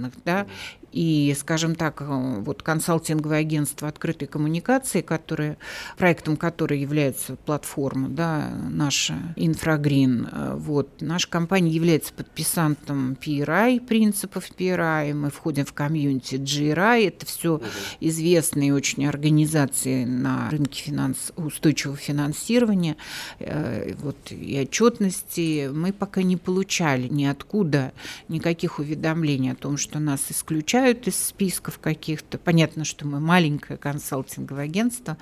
профессиональных, 0.00 0.24
да, 0.24 0.46
и, 0.92 1.34
скажем 1.38 1.74
так, 1.74 2.02
э, 2.02 2.04
вот 2.40 2.62
консалтинговое 2.62 3.38
агентство 3.38 3.88
открытой 3.88 4.26
коммуникации, 4.26 5.00
которое, 5.02 5.56
проектом 5.96 6.36
которой 6.36 6.80
является 6.80 7.36
платформа, 7.36 8.08
да, 8.08 8.50
наша 8.68 9.14
Инфрагрин, 9.36 10.28
э, 10.30 10.54
вот, 10.56 11.00
наша 11.00 11.28
компания 11.28 11.70
является 11.70 12.12
подписантом 12.12 13.16
PRI, 13.20 13.80
принципов 13.80 14.50
PRI, 14.56 15.14
мы 15.14 15.30
входим 15.30 15.64
в 15.64 15.72
комьюнити 15.72 16.34
GRI, 16.34 17.08
это 17.08 17.26
все 17.26 17.60
известные 18.00 18.74
очень 18.74 19.06
организации 19.06 20.04
на 20.04 20.50
рынке 20.50 20.82
финанс, 20.82 21.32
устойчивого 21.36 21.96
финансирования, 21.96 22.96
э, 23.38 23.94
вот, 24.00 24.16
и 24.30 24.58
отчетности. 24.60 25.70
Мы 25.72 25.92
пока 25.92 26.22
не 26.22 26.36
получали 26.36 27.08
ниоткуда 27.08 27.92
никаких 28.28 28.78
уведомлений 28.78 29.52
о 29.52 29.54
том, 29.54 29.76
что 29.76 29.98
нас 29.98 30.26
исключают, 30.30 30.79
исключают 30.80 31.06
из 31.08 31.16
списков 31.16 31.78
каких-то. 31.78 32.38
Понятно, 32.38 32.84
что 32.84 33.06
мы 33.06 33.20
маленькое 33.20 33.78
консалтинговое 33.78 34.64
агентство, 34.64 35.16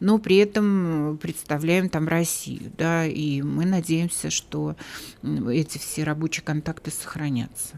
но 0.00 0.18
при 0.18 0.36
этом 0.36 1.18
представляем 1.20 1.88
там 1.88 2.08
Россию, 2.08 2.72
да, 2.76 3.06
и 3.06 3.42
мы 3.42 3.64
надеемся, 3.64 4.30
что 4.30 4.76
эти 5.22 5.78
все 5.78 6.04
рабочие 6.04 6.44
контакты 6.44 6.90
сохранятся. 6.90 7.76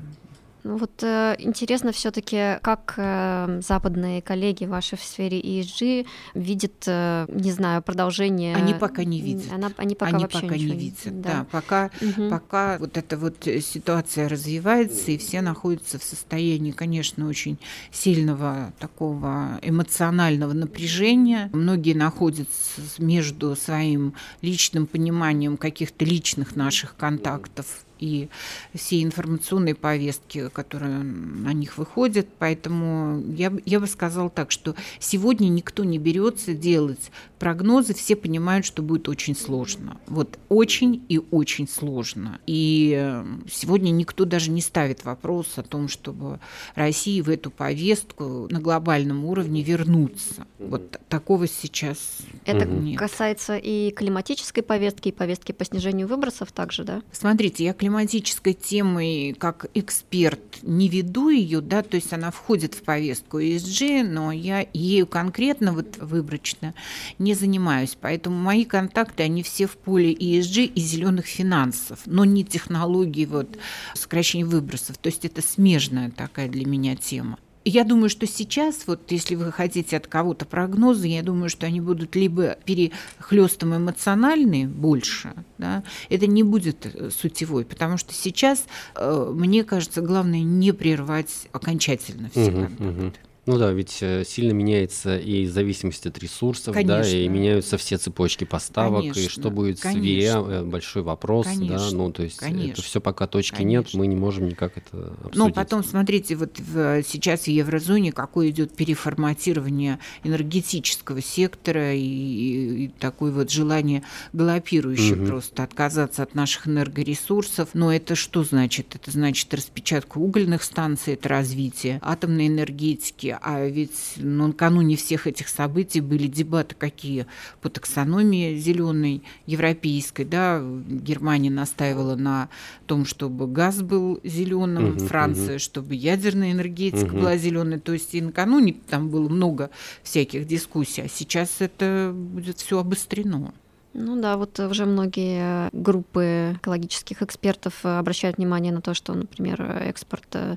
Ну 0.66 0.78
вот 0.78 1.00
э, 1.04 1.36
интересно 1.38 1.92
все-таки, 1.92 2.58
как 2.60 2.94
э, 2.96 3.60
западные 3.62 4.20
коллеги 4.20 4.64
ваши 4.64 4.96
в 4.96 5.00
сфере 5.00 5.40
ESG 5.40 6.08
видят, 6.34 6.82
э, 6.86 7.26
не 7.28 7.52
знаю, 7.52 7.82
продолжение. 7.82 8.56
Они 8.56 8.74
пока 8.74 9.04
не 9.04 9.20
видят. 9.20 9.52
Она, 9.52 9.70
они 9.76 9.94
пока 9.94 10.16
они 10.16 10.24
вообще 10.24 10.40
пока 10.40 10.56
не 10.56 10.66
видят. 10.66 11.20
Да, 11.20 11.30
да 11.30 11.46
пока, 11.52 11.90
угу. 12.00 12.28
пока 12.30 12.78
вот 12.78 12.96
эта 12.96 13.16
вот 13.16 13.44
ситуация 13.44 14.28
развивается 14.28 15.12
и 15.12 15.18
все 15.18 15.40
находятся 15.40 16.00
в 16.00 16.02
состоянии, 16.02 16.72
конечно, 16.72 17.28
очень 17.28 17.58
сильного 17.92 18.72
такого 18.80 19.60
эмоционального 19.62 20.52
напряжения. 20.52 21.48
Многие 21.52 21.94
находятся 21.94 22.80
между 22.98 23.54
своим 23.54 24.14
личным 24.42 24.88
пониманием 24.88 25.58
каких-то 25.58 26.04
личных 26.04 26.56
наших 26.56 26.96
контактов 26.96 27.66
и 27.98 28.28
все 28.74 29.02
информационные 29.02 29.74
повестки, 29.74 30.48
которые 30.48 31.02
на 31.02 31.52
них 31.52 31.78
выходят. 31.78 32.26
Поэтому 32.38 33.22
я, 33.32 33.52
я 33.64 33.80
бы 33.80 33.86
сказала 33.86 34.30
так, 34.30 34.50
что 34.50 34.74
сегодня 34.98 35.48
никто 35.48 35.84
не 35.84 35.98
берется 35.98 36.54
делать 36.54 37.10
прогнозы, 37.38 37.94
все 37.94 38.16
понимают, 38.16 38.64
что 38.64 38.82
будет 38.82 39.08
очень 39.08 39.36
сложно. 39.36 39.98
Вот 40.06 40.38
очень 40.48 41.04
и 41.08 41.20
очень 41.30 41.68
сложно. 41.68 42.38
И 42.46 42.94
э, 42.98 43.24
сегодня 43.50 43.90
никто 43.90 44.24
даже 44.24 44.50
не 44.50 44.60
ставит 44.60 45.04
вопрос 45.04 45.58
о 45.58 45.62
том, 45.62 45.88
чтобы 45.88 46.40
России 46.74 47.20
в 47.20 47.28
эту 47.28 47.50
повестку 47.50 48.48
на 48.50 48.60
глобальном 48.60 49.24
уровне 49.24 49.62
вернуться. 49.62 50.46
Вот 50.58 50.98
такого 51.08 51.46
сейчас 51.46 52.18
Это 52.44 52.64
нет. 52.64 52.98
касается 52.98 53.56
и 53.56 53.90
климатической 53.90 54.62
повестки, 54.62 55.08
и 55.08 55.12
повестки 55.12 55.52
по 55.52 55.64
снижению 55.64 56.08
выбросов 56.08 56.52
также, 56.52 56.84
да? 56.84 57.02
Смотрите, 57.12 57.64
я 57.64 57.74
климатической 57.86 58.52
темой 58.52 59.32
как 59.38 59.66
эксперт 59.74 60.40
не 60.62 60.88
веду 60.88 61.28
ее, 61.28 61.60
да, 61.60 61.82
то 61.82 61.94
есть 61.94 62.12
она 62.12 62.32
входит 62.32 62.74
в 62.74 62.82
повестку 62.82 63.38
ESG, 63.38 64.02
но 64.02 64.32
я 64.32 64.66
ею 64.72 65.06
конкретно 65.06 65.72
вот 65.72 65.96
выборочно 65.98 66.74
не 67.20 67.34
занимаюсь, 67.34 67.96
поэтому 68.00 68.36
мои 68.36 68.64
контакты, 68.64 69.22
они 69.22 69.44
все 69.44 69.68
в 69.68 69.76
поле 69.76 70.12
ESG 70.12 70.64
и 70.64 70.80
зеленых 70.80 71.26
финансов, 71.26 72.00
но 72.06 72.24
не 72.24 72.44
технологии 72.44 73.24
вот 73.24 73.56
сокращения 73.94 74.44
выбросов, 74.46 74.98
то 74.98 75.06
есть 75.06 75.24
это 75.24 75.40
смежная 75.40 76.10
такая 76.10 76.48
для 76.48 76.66
меня 76.66 76.96
тема. 76.96 77.38
Я 77.68 77.82
думаю, 77.82 78.08
что 78.08 78.28
сейчас, 78.28 78.86
вот 78.86 79.10
если 79.10 79.34
вы 79.34 79.50
хотите 79.50 79.96
от 79.96 80.06
кого-то 80.06 80.46
прогнозы, 80.46 81.08
я 81.08 81.20
думаю, 81.24 81.50
что 81.50 81.66
они 81.66 81.80
будут 81.80 82.14
либо 82.14 82.56
перехлестом 82.64 83.76
эмоциональные 83.76 84.68
больше, 84.68 85.32
да, 85.58 85.82
это 86.08 86.28
не 86.28 86.44
будет 86.44 86.86
э, 86.86 87.10
сутевой, 87.10 87.64
потому 87.64 87.96
что 87.96 88.14
сейчас, 88.14 88.66
э, 88.94 89.32
мне 89.34 89.64
кажется, 89.64 90.00
главное 90.00 90.44
не 90.44 90.70
прервать 90.70 91.48
окончательно 91.50 92.30
все 92.30 92.52
угу. 92.52 92.88
Угу. 92.88 93.12
Ну 93.46 93.58
да, 93.58 93.70
ведь 93.70 93.98
э, 94.00 94.24
сильно 94.24 94.50
меняется 94.52 95.16
и 95.16 95.46
зависимость 95.46 96.04
от 96.06 96.18
ресурсов, 96.18 96.74
конечно. 96.74 97.02
да, 97.02 97.08
и 97.08 97.28
меняются 97.28 97.78
все 97.78 97.96
цепочки 97.96 98.42
поставок, 98.42 99.02
конечно, 99.02 99.20
и 99.20 99.28
что 99.28 99.50
будет 99.50 99.80
конечно. 99.80 100.02
с 100.02 100.04
ВИЭ, 100.04 100.60
э, 100.60 100.64
большой 100.64 101.02
вопрос, 101.02 101.46
конечно, 101.46 101.90
да, 101.90 101.96
ну 101.96 102.10
то 102.10 102.24
есть 102.24 102.38
конечно, 102.38 102.72
это 102.72 102.82
все 102.82 103.00
пока 103.00 103.28
точки 103.28 103.58
конечно. 103.58 103.94
нет, 103.94 103.94
мы 103.94 104.08
не 104.08 104.16
можем 104.16 104.48
никак 104.48 104.76
это 104.76 104.88
ну, 104.92 105.10
обсудить. 105.10 105.36
Ну 105.36 105.52
потом 105.52 105.84
смотрите, 105.84 106.34
вот 106.34 106.58
в, 106.58 107.04
сейчас 107.04 107.42
в 107.42 107.48
еврозоне 107.48 108.10
какое 108.10 108.50
идет 108.50 108.74
переформатирование 108.74 110.00
энергетического 110.24 111.22
сектора 111.22 111.94
и, 111.94 112.00
и, 112.00 112.84
и 112.84 112.88
такое 112.88 113.30
вот 113.30 113.52
желание 113.52 114.02
галопирующее 114.32 115.18
угу. 115.18 115.26
просто 115.26 115.62
отказаться 115.62 116.24
от 116.24 116.34
наших 116.34 116.66
энергоресурсов. 116.66 117.70
Но 117.74 117.92
это 117.92 118.16
что 118.16 118.42
значит? 118.42 118.96
Это 118.96 119.12
значит 119.12 119.54
распечатку 119.54 120.18
угольных 120.18 120.64
станций, 120.64 121.14
это 121.14 121.28
развитие 121.28 122.00
атомной 122.02 122.48
энергетики, 122.48 123.35
а 123.42 123.64
ведь 123.66 124.14
ну, 124.16 124.48
накануне 124.48 124.96
всех 124.96 125.26
этих 125.26 125.48
событий 125.48 126.00
были 126.00 126.26
дебаты 126.26 126.74
какие 126.74 127.26
по 127.60 127.68
таксономии 127.68 128.56
зеленой 128.56 129.22
европейской, 129.46 130.24
да, 130.24 130.62
Германия 130.88 131.50
настаивала 131.50 132.16
на 132.16 132.48
том, 132.86 133.06
чтобы 133.06 133.46
газ 133.46 133.82
был 133.82 134.20
зеленым, 134.24 134.96
угу, 134.96 135.06
Франция, 135.06 135.56
угу. 135.56 135.60
чтобы 135.60 135.94
ядерная 135.94 136.52
энергетика 136.52 137.12
угу. 137.12 137.18
была 137.18 137.36
зеленой, 137.36 137.78
то 137.78 137.92
есть 137.92 138.14
и 138.14 138.20
накануне 138.20 138.76
там 138.88 139.08
было 139.08 139.28
много 139.28 139.70
всяких 140.02 140.46
дискуссий, 140.46 141.02
а 141.02 141.08
сейчас 141.08 141.56
это 141.60 142.12
будет 142.14 142.58
все 142.58 142.78
обострено. 142.78 143.52
Ну 143.98 144.20
да, 144.20 144.36
вот 144.36 144.60
уже 144.60 144.84
многие 144.84 145.70
группы 145.72 146.56
экологических 146.58 147.22
экспертов 147.22 147.80
обращают 147.82 148.36
внимание 148.36 148.70
на 148.70 148.82
то, 148.82 148.92
что, 148.92 149.14
например, 149.14 149.62
экспорт 149.62 150.26
э, 150.34 150.56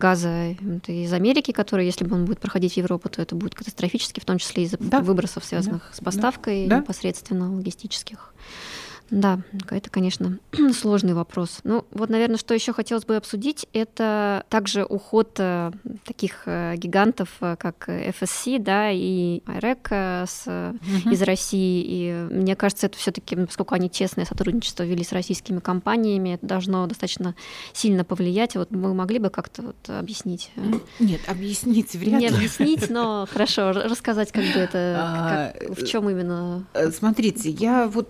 газа 0.00 0.56
из 0.86 1.12
Америки, 1.12 1.52
который, 1.52 1.86
если 1.86 2.04
бы 2.04 2.16
он 2.16 2.24
будет 2.24 2.40
проходить 2.40 2.74
в 2.74 2.76
Европу, 2.76 3.08
то 3.08 3.22
это 3.22 3.36
будет 3.36 3.54
катастрофически, 3.54 4.18
в 4.18 4.24
том 4.24 4.38
числе 4.38 4.64
из-за 4.64 4.78
да. 4.78 5.00
выбросов, 5.00 5.44
связанных 5.44 5.90
да. 5.90 5.96
с 5.96 6.00
поставкой 6.00 6.66
да. 6.66 6.78
непосредственно 6.78 7.54
логистических. 7.54 8.32
Да, 8.34 8.40
это, 9.10 9.90
конечно, 9.90 10.38
сложный 10.72 11.14
вопрос. 11.14 11.60
Ну, 11.64 11.84
вот, 11.90 12.10
наверное, 12.10 12.36
что 12.36 12.54
еще 12.54 12.72
хотелось 12.72 13.04
бы 13.04 13.16
обсудить, 13.16 13.66
это 13.72 14.44
также 14.48 14.84
уход 14.84 15.36
э, 15.38 15.72
таких 16.04 16.42
э, 16.46 16.74
гигантов, 16.76 17.28
э, 17.40 17.56
как 17.58 17.88
FSC, 17.88 18.58
да, 18.58 18.90
и 18.90 19.42
IREC 19.46 20.26
с, 20.26 20.46
угу. 20.46 21.10
из 21.10 21.22
России. 21.22 21.84
И 21.86 22.12
мне 22.30 22.54
кажется, 22.54 22.86
это 22.86 22.98
все-таки, 22.98 23.36
поскольку 23.36 23.74
они 23.74 23.88
тесное 23.88 24.24
сотрудничество 24.24 24.84
вели 24.84 25.02
с 25.02 25.12
российскими 25.12 25.58
компаниями, 25.58 26.34
это 26.34 26.46
должно 26.46 26.86
достаточно 26.86 27.34
сильно 27.72 28.04
повлиять. 28.04 28.54
Вот 28.54 28.70
мы 28.70 28.94
могли 28.94 29.18
бы 29.18 29.30
как-то 29.30 29.62
вот 29.62 29.76
объяснить? 29.88 30.50
Нет, 31.00 31.20
объяснить 31.26 31.94
вряд 31.94 32.20
ли. 32.20 32.28
Не 32.28 32.28
объяснить, 32.28 32.90
но 32.90 33.26
хорошо, 33.32 33.72
рассказать, 33.72 34.30
как 34.30 34.44
бы 34.44 34.60
это, 34.60 34.96
а, 34.98 35.52
как, 35.52 35.78
в 35.78 35.86
чем 35.86 36.08
именно. 36.08 36.64
Смотрите, 36.92 37.50
я 37.50 37.88
вот 37.88 38.08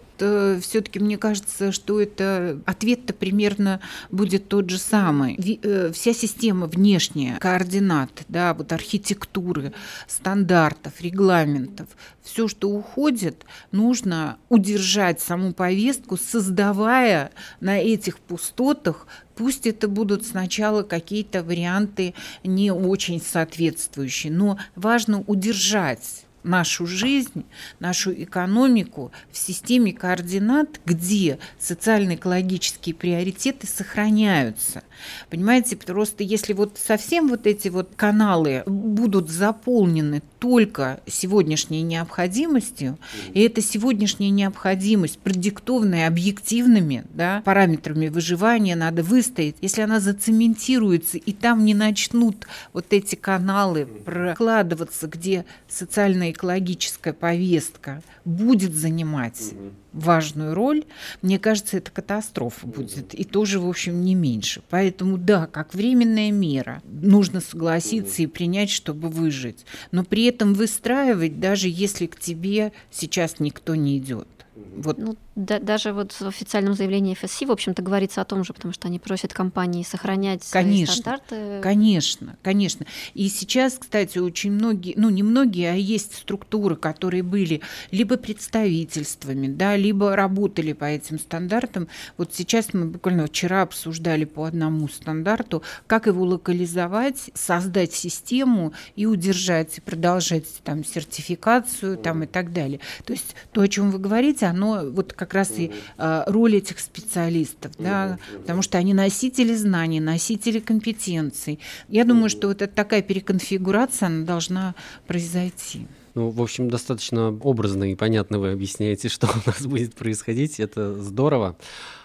все-таки 0.61 0.99
мне 0.99 1.19
кажется, 1.19 1.73
что 1.73 2.01
это 2.01 2.61
ответ-то 2.67 3.13
примерно 3.13 3.81
будет 4.11 4.49
тот 4.49 4.71
же 4.71 4.79
самый. 4.79 5.39
Э, 5.63 5.91
вся 5.93 6.13
система 6.13 6.67
внешняя, 6.67 7.39
координат, 7.39 8.11
да, 8.29 8.55
вот 8.55 8.73
архитектуры, 8.73 9.73
стандартов, 10.07 11.01
регламентов, 11.01 11.89
все, 12.23 12.49
что 12.49 12.71
уходит, 12.71 13.45
нужно 13.73 14.39
удержать 14.49 15.21
саму 15.21 15.53
повестку, 15.53 16.17
создавая 16.17 17.31
на 17.61 17.79
этих 17.79 18.19
пустотах 18.19 19.07
Пусть 19.41 19.67
это 19.67 19.89
будут 19.89 20.27
сначала 20.27 20.83
какие-то 20.83 21.43
варианты 21.43 22.13
не 22.45 22.71
очень 22.71 23.23
соответствующие, 23.23 24.31
но 24.31 24.59
важно 24.77 25.25
удержать 25.27 26.27
нашу 26.43 26.87
жизнь, 26.87 27.45
нашу 27.79 28.13
экономику 28.13 29.13
в 29.31 29.37
системе 29.37 29.93
координат, 29.93 30.81
где 30.85 31.39
социально-экологические 31.59 32.95
приоритеты 32.95 33.67
сохраняются. 33.67 34.83
Понимаете, 35.29 35.77
просто 35.77 36.23
если 36.23 36.53
вот 36.53 36.79
совсем 36.79 37.29
вот 37.29 37.47
эти 37.47 37.69
вот 37.69 37.91
каналы 37.97 38.63
будут 38.67 39.31
заполнены 39.31 40.23
только 40.41 41.01
сегодняшней 41.07 41.83
необходимостью, 41.83 42.99
и 43.35 43.43
эта 43.43 43.61
сегодняшняя 43.61 44.31
необходимость, 44.31 45.19
продиктованная 45.19 46.09
объективными 46.09 47.05
да, 47.11 47.43
параметрами 47.45 48.09
выживания, 48.09 48.75
надо 48.75 49.03
выстоять, 49.03 49.57
если 49.61 49.83
она 49.83 50.01
зацементируется, 50.01 51.19
и 51.19 51.33
там 51.33 51.65
не 51.65 51.75
начнут 51.75 52.47
вот 52.73 52.87
эти 52.91 53.15
каналы 53.15 53.87
прокладываться, 53.87 55.07
где 55.07 55.45
социально-экологическая 55.69 57.13
повестка 57.13 58.03
будет 58.25 58.75
занимать 58.75 59.53
важную 59.93 60.55
роль, 60.55 60.85
мне 61.23 61.39
кажется, 61.39 61.77
это 61.77 61.91
катастрофа 61.91 62.67
будет, 62.67 63.15
и 63.15 63.25
тоже, 63.25 63.61
в 63.61 63.69
общем, 63.69 64.03
не 64.03 64.15
меньше. 64.15 64.63
Поэтому, 64.71 65.19
да, 65.19 65.47
как 65.47 65.75
временная 65.75 66.31
мера, 66.31 66.83
нужно 66.85 67.41
согласиться 67.41 68.23
и 68.23 68.27
принять, 68.27 68.71
чтобы 68.71 69.09
выжить, 69.09 69.65
но 69.91 70.05
при 70.05 70.25
этом 70.25 70.55
выстраивать, 70.55 71.41
даже 71.41 71.69
если 71.69 72.07
к 72.07 72.19
тебе 72.19 72.73
сейчас 72.91 73.41
никто 73.41 73.75
не 73.75 73.99
идет. 73.99 74.29
Вот. 74.77 74.99
Ну 74.99 75.17
Да, 75.41 75.59
даже 75.59 75.95
вот 75.95 76.13
в 76.13 76.27
официальном 76.29 76.75
заявлении 76.75 77.15
ФСС, 77.15 77.41
в 77.41 77.51
общем-то, 77.51 77.81
говорится 77.81 78.21
о 78.21 78.27
том 78.27 78.45
же, 78.45 78.53
потому 78.53 78.75
что 78.75 78.89
они 78.89 78.99
просят 78.99 79.33
компании 79.33 79.83
сохранять 79.83 80.47
конечно, 80.51 80.87
свои 80.87 81.01
стандарты. 81.01 81.61
Конечно, 81.63 82.37
конечно. 82.43 82.85
И 83.15 83.27
сейчас, 83.31 83.79
кстати, 83.79 84.19
очень 84.19 84.53
многие, 84.53 84.93
ну 84.99 85.09
не 85.09 85.23
многие, 85.23 85.71
а 85.71 85.75
есть 85.75 86.15
структуры, 86.15 86.77
которые 86.77 87.23
были 87.23 87.63
либо 87.91 88.19
представительствами, 88.19 89.47
да, 89.47 89.77
либо 89.77 90.15
работали 90.15 90.75
по 90.75 90.85
этим 90.85 91.19
стандартам. 91.19 91.89
Вот 92.19 92.35
сейчас 92.35 92.75
мы 92.75 92.85
буквально 92.85 93.27
вчера 93.27 93.63
обсуждали 93.63 94.27
по 94.27 94.45
одному 94.45 94.89
стандарту, 94.89 95.63
как 95.87 96.07
его 96.07 96.23
локализовать, 96.23 97.31
создать 97.33 97.95
систему 97.95 98.75
и 98.95 99.07
удержать, 99.07 99.79
и 99.79 99.81
продолжать 99.81 100.45
там 100.65 100.85
сертификацию 100.85 101.97
там, 101.97 102.25
и 102.25 102.27
так 102.27 102.53
далее. 102.53 102.81
То 103.07 103.15
есть 103.15 103.35
то, 103.53 103.63
о 103.63 103.69
чем 103.69 103.91
вы 103.91 103.99
говорите, 103.99 104.45
оно 104.45 104.83
вот 104.85 105.15
как 105.15 105.30
раз 105.35 105.53
и 105.57 105.73
э, 105.99 106.23
роль 106.27 106.57
этих 106.57 106.79
специалистов, 106.81 107.73
да, 107.79 108.19
потому 108.41 108.63
что 108.63 108.79
они 108.79 108.95
носители 108.95 109.55
знаний, 109.55 110.01
носители 110.01 110.61
компетенций. 110.61 111.59
Я 111.89 112.05
думаю, 112.05 112.31
что 112.31 112.49
вот 112.49 112.63
эта 112.63 112.75
такая 112.75 113.03
переконфигурация 113.03 114.07
она 114.07 114.25
должна 114.25 114.75
произойти. 115.07 115.87
Ну, 116.15 116.31
в 116.31 116.43
общем, 116.43 116.71
достаточно 116.71 117.29
образно 117.29 117.91
и 117.91 117.95
понятно 117.95 118.39
вы 118.39 118.53
объясняете, 118.53 119.09
что 119.11 119.29
у 119.29 119.49
нас 119.49 119.67
будет 119.67 119.95
происходить. 119.95 120.61
Это 120.61 120.95
здорово. 120.95 121.57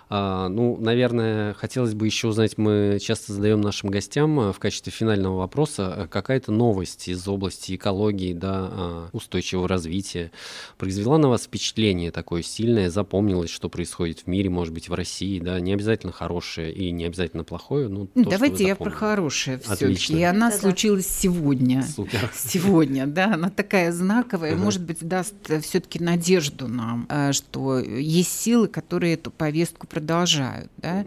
А, 0.10 0.50
ну, 0.50 0.78
наверное, 0.78 1.54
хотелось 1.54 1.94
бы 1.94 2.06
еще 2.06 2.28
узнать, 2.28 2.58
мы 2.58 3.00
часто 3.02 3.34
задаем 3.34 3.62
нашим 3.62 3.90
гостям 3.90 4.40
а, 4.40 4.54
в 4.54 4.60
качестве 4.60 4.92
финального 4.92 5.38
вопроса 5.38 5.94
а, 5.94 6.08
какая-то 6.08 6.52
новость 6.52 7.08
из 7.08 7.28
области 7.28 7.76
экологии, 7.76 8.34
да, 8.34 9.10
устойчивого 9.14 9.68
развития. 9.68 10.32
Произвела 10.78 11.18
на 11.18 11.30
вас 11.30 11.44
впечатление 11.44 12.12
такое 12.12 12.44
сильное, 12.44 12.90
запомнилось, 12.90 13.50
что 13.50 13.70
происходит 13.70 14.22
в 14.22 14.28
мире, 14.28 14.50
может 14.50 14.74
быть, 14.74 14.90
в 14.90 14.94
России, 14.94 15.40
да, 15.40 15.60
не 15.60 15.74
обязательно 15.74 16.12
хорошее 16.12 16.72
и 16.72 16.92
не 16.92 17.06
обязательно 17.06 17.44
плохое, 17.44 17.88
ну, 17.88 18.08
то, 18.08 18.30
Давайте 18.30 18.66
я 18.66 18.76
про 18.76 18.92
хорошее 18.92 19.60
все-таки. 19.60 20.18
И 20.18 20.24
она 20.24 20.52
да, 20.52 20.58
случилась 20.58 21.08
сегодня. 21.08 21.84
Супер. 21.84 22.32
Сегодня, 22.36 23.08
да, 23.08 23.34
она 23.34 23.50
такая 23.50 23.92
знаковая, 23.92 24.54
uh 24.54 24.66
может 24.66 24.84
быть, 24.84 25.00
даст 25.08 25.36
все-таки 25.64 26.00
надежду 26.00 26.68
нам, 26.68 27.08
что 27.32 27.80
есть 27.80 28.32
силы, 28.40 28.68
которые 28.68 29.14
эту 29.14 29.32
повестку 29.32 29.88
продолжают. 29.96 30.70
Да? 30.76 31.06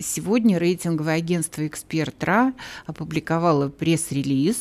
Сегодня 0.00 0.58
рейтинговое 0.58 1.16
агентство 1.16 1.66
«Эксперт.РА» 1.66 2.54
опубликовало 2.86 3.68
пресс-релиз 3.68 4.56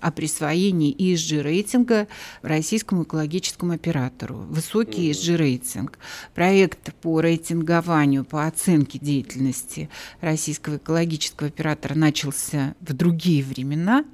о 0.00 0.10
присвоении 0.10 0.94
ESG-рейтинга 0.96 2.08
российскому 2.42 3.02
экологическому 3.04 3.72
оператору. 3.72 4.36
Высокий 4.48 5.10
ESG-рейтинг. 5.10 5.98
Проект 6.34 6.94
по 7.00 7.20
рейтингованию, 7.20 8.24
по 8.24 8.46
оценке 8.46 8.98
деятельности 8.98 9.88
российского 10.20 10.76
экологического 10.76 11.48
оператора 11.48 11.94
начался 11.94 12.74
в 12.80 12.92
другие 12.92 13.42
времена. 13.42 14.04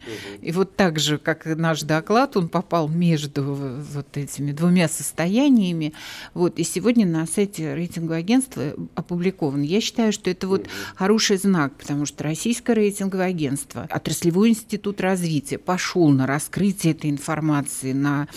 И 0.41 0.53
вот 0.53 0.77
так 0.77 0.99
же, 0.99 1.19
как 1.19 1.47
и 1.47 1.55
наш 1.55 1.83
доклад, 1.83 2.37
он 2.37 2.49
попал 2.49 2.89
между 2.89 3.43
вот 3.45 4.17
этими 4.17 4.53
двумя 4.53 4.89
состояниями. 4.89 5.93
Вот. 6.33 6.59
И 6.59 6.65
сегодня 6.65 7.07
на 7.07 7.27
сайте 7.27 7.75
рейтингового 7.75 8.17
агентства 8.17 8.75
опубликован. 8.95 9.63
Я 9.63 9.81
считаю, 9.81 10.13
что 10.13 10.31
это 10.31 10.49
вот 10.49 10.67
хороший 10.95 11.37
знак, 11.37 11.75
потому 11.77 12.07
что 12.07 12.25
российское 12.25 12.75
рейтинговое 12.75 13.27
агентство, 13.27 13.87
отраслевой 13.91 14.51
институт 14.51 15.01
развития, 15.01 15.59
пошел 15.75 16.09
на 16.11 16.25
раскрытие 16.29 16.93
этой 16.93 17.11
информации, 17.11 17.93
на 17.93 18.29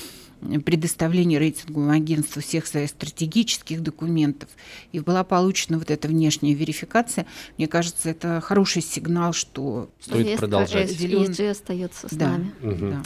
предоставление 0.66 1.38
рейтинговому 1.38 1.92
агентству 1.92 2.42
всех 2.42 2.66
своих 2.66 2.90
стратегических 2.90 3.84
документов, 3.84 4.50
и 4.92 5.00
была 5.00 5.24
получена 5.24 5.78
вот 5.78 5.92
эта 5.92 6.08
внешняя 6.08 6.56
верификация, 6.56 7.28
мне 7.60 7.68
кажется, 7.68 8.10
это 8.10 8.42
хороший 8.42 8.82
сигнал, 8.82 9.34
что 9.34 9.92
стоит 10.00 10.40
продолжать. 10.40 10.90
ESG 10.90 11.52
остается 11.52 12.08
с 12.08 12.12
да, 12.12 12.30
нами. 12.30 12.52
Угу. 12.64 12.90
Да. 12.90 13.04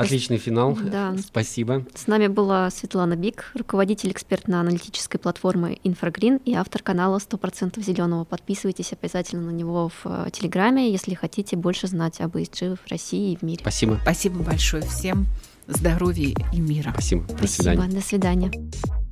Отличный 0.00 0.38
финал. 0.38 0.76
Да. 0.80 1.16
Спасибо. 1.18 1.84
С 1.94 2.06
нами 2.06 2.26
была 2.26 2.70
Светлана 2.70 3.16
Бик, 3.16 3.50
руководитель 3.54 4.10
экспертно-аналитической 4.10 5.18
платформы 5.18 5.78
Инфрагрин 5.84 6.36
и 6.44 6.54
автор 6.54 6.82
канала 6.82 7.18
100% 7.18 7.82
зеленого. 7.82 8.24
Подписывайтесь 8.24 8.92
обязательно 8.92 9.42
на 9.42 9.50
него 9.50 9.88
в 9.88 10.06
э, 10.06 10.30
Телеграме, 10.32 10.90
если 10.90 11.14
хотите 11.14 11.56
больше 11.56 11.86
знать 11.86 12.20
об 12.20 12.36
ESG 12.36 12.76
в 12.76 12.90
России 12.90 13.32
и 13.32 13.36
в 13.36 13.42
мире. 13.42 13.60
Спасибо. 13.60 13.98
Спасибо 14.02 14.42
большое 14.42 14.82
всем. 14.82 15.26
Здоровья 15.66 16.34
и 16.52 16.60
мира. 16.60 16.90
Спасибо. 16.92 17.22
До 17.26 17.36
Спасибо. 17.36 17.62
Свидания. 17.62 17.94
До 17.94 18.00
свидания. 18.00 19.09